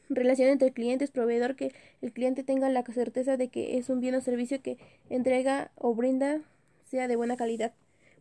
Relación 0.09 0.49
entre 0.49 0.73
clientes, 0.73 1.11
proveedor, 1.11 1.57
que 1.57 1.73
el 2.03 2.13
cliente 2.13 2.43
tenga 2.43 2.69
la 2.69 2.85
certeza 2.85 3.37
de 3.37 3.49
que 3.49 3.79
es 3.79 3.89
un 3.89 4.01
bien 4.01 4.15
o 4.15 4.21
servicio 4.21 4.61
que 4.61 4.79
entrega 5.09 5.71
o 5.77 5.95
brinda 5.95 6.41
sea 6.85 7.09
de 7.09 7.17
buena 7.17 7.37
calidad. 7.37 7.73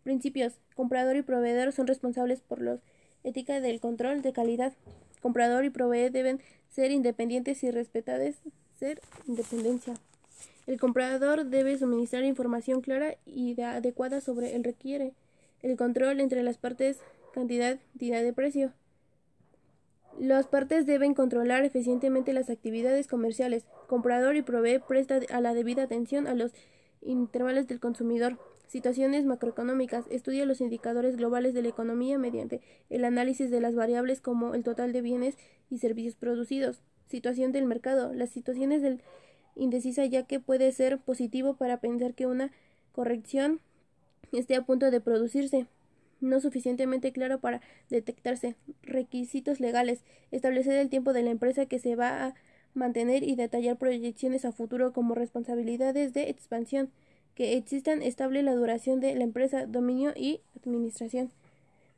Principios. 0.03 0.53
Comprador 0.75 1.15
y 1.15 1.21
proveedor 1.21 1.73
son 1.73 1.87
responsables 1.87 2.41
por 2.41 2.61
la 2.61 2.79
ética 3.23 3.59
del 3.59 3.79
control 3.79 4.21
de 4.21 4.33
calidad. 4.33 4.73
Comprador 5.21 5.65
y 5.65 5.69
proveedor 5.69 6.11
deben 6.11 6.41
ser 6.69 6.91
independientes 6.91 7.63
y 7.63 7.71
respetados. 7.71 8.35
Ser 8.79 9.01
independencia. 9.27 9.93
El 10.67 10.79
comprador 10.79 11.45
debe 11.45 11.77
suministrar 11.77 12.23
información 12.23 12.81
clara 12.81 13.15
y 13.25 13.59
adecuada 13.61 14.21
sobre 14.21 14.55
el 14.55 14.63
requiere. 14.63 15.13
El 15.61 15.75
control 15.75 16.19
entre 16.19 16.43
las 16.43 16.57
partes, 16.57 16.99
cantidad, 17.33 17.79
entidad 17.93 18.21
de 18.21 18.33
precio. 18.33 18.73
Las 20.19 20.47
partes 20.47 20.85
deben 20.85 21.13
controlar 21.13 21.65
eficientemente 21.65 22.33
las 22.33 22.49
actividades 22.49 23.07
comerciales. 23.07 23.65
Comprador 23.87 24.35
y 24.35 24.41
proveedor 24.41 24.87
presta 24.87 25.19
a 25.29 25.41
la 25.41 25.53
debida 25.53 25.83
atención 25.83 26.27
a 26.27 26.35
los 26.35 26.51
intervalos 27.01 27.67
del 27.67 27.79
consumidor. 27.79 28.37
Situaciones 28.67 29.25
macroeconómicas. 29.25 30.05
Estudia 30.09 30.45
los 30.45 30.61
indicadores 30.61 31.17
globales 31.17 31.53
de 31.53 31.63
la 31.63 31.69
economía 31.69 32.17
mediante 32.17 32.61
el 32.89 33.03
análisis 33.03 33.49
de 33.49 33.61
las 33.61 33.75
variables 33.75 34.21
como 34.21 34.53
el 34.53 34.63
total 34.63 34.93
de 34.93 35.01
bienes 35.01 35.37
y 35.69 35.79
servicios 35.79 36.15
producidos. 36.15 36.83
Situación 37.07 37.51
del 37.51 37.65
mercado. 37.65 38.13
Las 38.13 38.29
situaciones 38.29 38.81
del 38.81 39.01
indecisa 39.55 40.05
ya 40.05 40.23
que 40.23 40.39
puede 40.39 40.71
ser 40.71 40.99
positivo 40.99 41.55
para 41.55 41.77
pensar 41.77 42.13
que 42.13 42.27
una 42.27 42.51
corrección 42.91 43.59
esté 44.31 44.55
a 44.55 44.63
punto 44.63 44.91
de 44.91 45.01
producirse, 45.01 45.67
no 46.21 46.39
suficientemente 46.39 47.11
claro 47.11 47.39
para 47.39 47.61
detectarse. 47.89 48.55
Requisitos 48.83 49.59
legales. 49.59 50.03
Establecer 50.31 50.75
el 50.75 50.89
tiempo 50.89 51.13
de 51.13 51.23
la 51.23 51.31
empresa 51.31 51.65
que 51.65 51.79
se 51.79 51.95
va 51.95 52.25
a 52.25 52.35
mantener 52.73 53.23
y 53.23 53.35
detallar 53.35 53.77
proyecciones 53.77 54.45
a 54.45 54.51
futuro 54.51 54.93
como 54.93 55.15
responsabilidades 55.15 56.13
de 56.13 56.29
expansión. 56.29 56.91
Que 57.35 57.57
existan 57.57 58.01
estable 58.01 58.43
la 58.43 58.53
duración 58.53 58.99
de 58.99 59.15
la 59.15 59.23
empresa, 59.23 59.65
dominio 59.65 60.13
y 60.15 60.41
administración. 60.57 61.31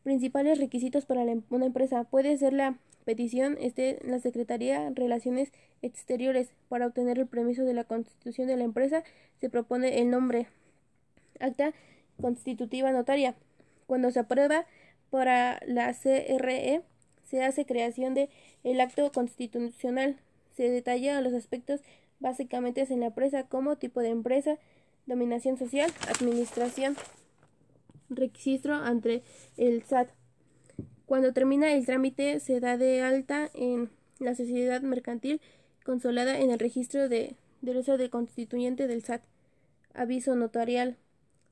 Principales 0.03 0.59
requisitos 0.59 1.05
para 1.05 1.23
em-, 1.23 1.43
una 1.49 1.65
empresa. 1.65 2.03
Puede 2.03 2.37
ser 2.37 2.53
la 2.53 2.77
petición 3.05 3.57
esté 3.59 4.03
en 4.03 4.11
la 4.11 4.19
Secretaría 4.19 4.89
de 4.89 4.95
Relaciones 4.95 5.51
Exteriores. 5.81 6.51
Para 6.69 6.87
obtener 6.87 7.19
el 7.19 7.27
permiso 7.27 7.63
de 7.63 7.73
la 7.73 7.83
constitución 7.83 8.47
de 8.47 8.57
la 8.57 8.63
empresa 8.63 9.03
se 9.39 9.49
propone 9.49 9.99
el 9.99 10.09
nombre. 10.09 10.47
Acta 11.39 11.73
constitutiva 12.21 12.91
notaria. 12.91 13.35
Cuando 13.87 14.11
se 14.11 14.19
aprueba 14.19 14.65
para 15.09 15.59
la 15.65 15.93
CRE 15.93 16.81
se 17.23 17.43
hace 17.43 17.65
creación 17.65 18.13
de 18.13 18.29
el 18.63 18.79
acto 18.81 19.11
constitucional. 19.11 20.17
Se 20.55 20.69
detalla 20.69 21.21
los 21.21 21.33
aspectos 21.33 21.81
básicamente 22.19 22.85
en 22.89 22.99
la 22.99 23.07
empresa 23.07 23.43
como 23.43 23.75
tipo 23.75 24.01
de 24.01 24.09
empresa, 24.09 24.57
dominación 25.05 25.57
social, 25.57 25.91
administración, 26.09 26.95
registro 28.15 28.75
ante 28.75 29.23
el 29.57 29.83
SAT. 29.83 30.09
Cuando 31.05 31.33
termina 31.33 31.73
el 31.73 31.85
trámite 31.85 32.39
se 32.39 32.59
da 32.59 32.77
de 32.77 33.01
alta 33.01 33.49
en 33.53 33.89
la 34.19 34.35
sociedad 34.35 34.81
mercantil 34.81 35.41
consolada 35.83 36.39
en 36.39 36.51
el 36.51 36.59
registro 36.59 37.09
de 37.09 37.35
derecho 37.61 37.97
de 37.97 38.09
constituyente 38.09 38.87
del 38.87 39.03
SAT. 39.03 39.23
Aviso 39.93 40.35
notarial. 40.35 40.97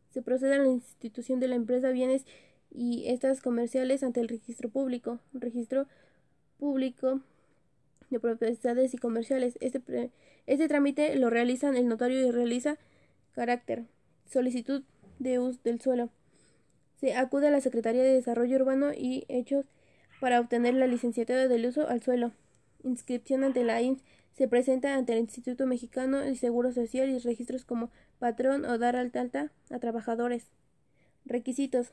Se 0.09 0.21
procede 0.21 0.55
a 0.55 0.59
la 0.59 0.67
institución 0.67 1.39
de 1.39 1.47
la 1.47 1.55
empresa 1.55 1.89
bienes 1.91 2.25
y 2.69 3.07
estas 3.07 3.41
comerciales 3.41 4.03
ante 4.03 4.19
el 4.21 4.27
registro 4.27 4.69
público. 4.69 5.19
Registro 5.33 5.87
público 6.57 7.21
de 8.09 8.19
propiedades 8.19 8.93
y 8.93 8.97
comerciales. 8.97 9.57
Este, 9.61 10.11
este 10.47 10.67
trámite 10.67 11.15
lo 11.15 11.29
realizan 11.29 11.75
el 11.75 11.87
notario 11.87 12.25
y 12.25 12.31
realiza 12.31 12.77
carácter. 13.33 13.85
Solicitud 14.25 14.83
de 15.19 15.39
uso 15.39 15.59
del 15.63 15.81
suelo 15.81 16.09
se 17.01 17.15
acude 17.15 17.47
a 17.47 17.51
la 17.51 17.61
Secretaría 17.61 18.03
de 18.03 18.13
Desarrollo 18.13 18.57
Urbano 18.57 18.93
y 18.93 19.25
Hechos 19.27 19.65
para 20.19 20.39
obtener 20.39 20.75
la 20.75 20.85
licenciatura 20.85 21.47
del 21.47 21.65
uso 21.65 21.89
al 21.89 22.01
suelo. 22.01 22.31
Inscripción 22.83 23.43
ante 23.43 23.63
la 23.63 23.81
INS 23.81 24.03
se 24.37 24.47
presenta 24.47 24.95
ante 24.95 25.13
el 25.13 25.19
Instituto 25.19 25.65
Mexicano 25.65 26.19
de 26.19 26.35
Seguro 26.35 26.71
Social 26.71 27.09
y 27.09 27.17
registros 27.17 27.65
como 27.65 27.89
patrón 28.19 28.65
o 28.65 28.77
dar 28.77 28.95
alta 28.95 29.19
alta 29.19 29.51
a 29.71 29.79
trabajadores. 29.79 30.45
Requisitos. 31.25 31.91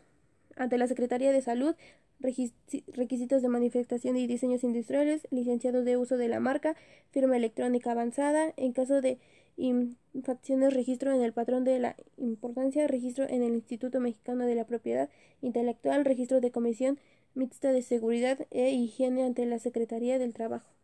ante 0.57 0.77
la 0.77 0.89
Secretaría 0.89 1.33
de 1.33 1.41
Salud, 1.41 1.75
requisitos 2.21 3.43
de 3.43 3.49
manifestación 3.49 4.17
y 4.17 4.27
diseños 4.27 4.65
industriales, 4.65 5.27
licenciado 5.31 5.85
de 5.85 5.97
uso 5.97 6.17
de 6.17 6.29
la 6.29 6.41
marca, 6.41 6.77
firma 7.11 7.37
electrónica 7.37 7.93
avanzada, 7.93 8.53
en 8.57 8.73
caso 8.73 9.01
de 9.01 9.19
infracciones, 9.57 10.73
registro 10.73 11.13
en 11.13 11.23
el 11.23 11.33
patrón 11.33 11.65
de 11.65 11.79
la 11.79 11.97
importancia, 12.17 12.87
registro 12.87 13.29
en 13.29 13.43
el 13.43 13.55
Instituto 13.55 14.01
Mexicano 14.01 14.47
de 14.47 14.55
la 14.55 14.65
Propiedad 14.65 15.11
Intelectual, 15.43 16.05
registro 16.05 16.41
de 16.41 16.51
comisión 16.51 16.99
mixta 17.35 17.73
de 17.73 17.83
seguridad 17.83 18.47
e 18.51 18.71
higiene 18.71 19.25
ante 19.25 19.47
la 19.47 19.59
Secretaría 19.59 20.19
del 20.19 20.35
Trabajo. 20.35 20.78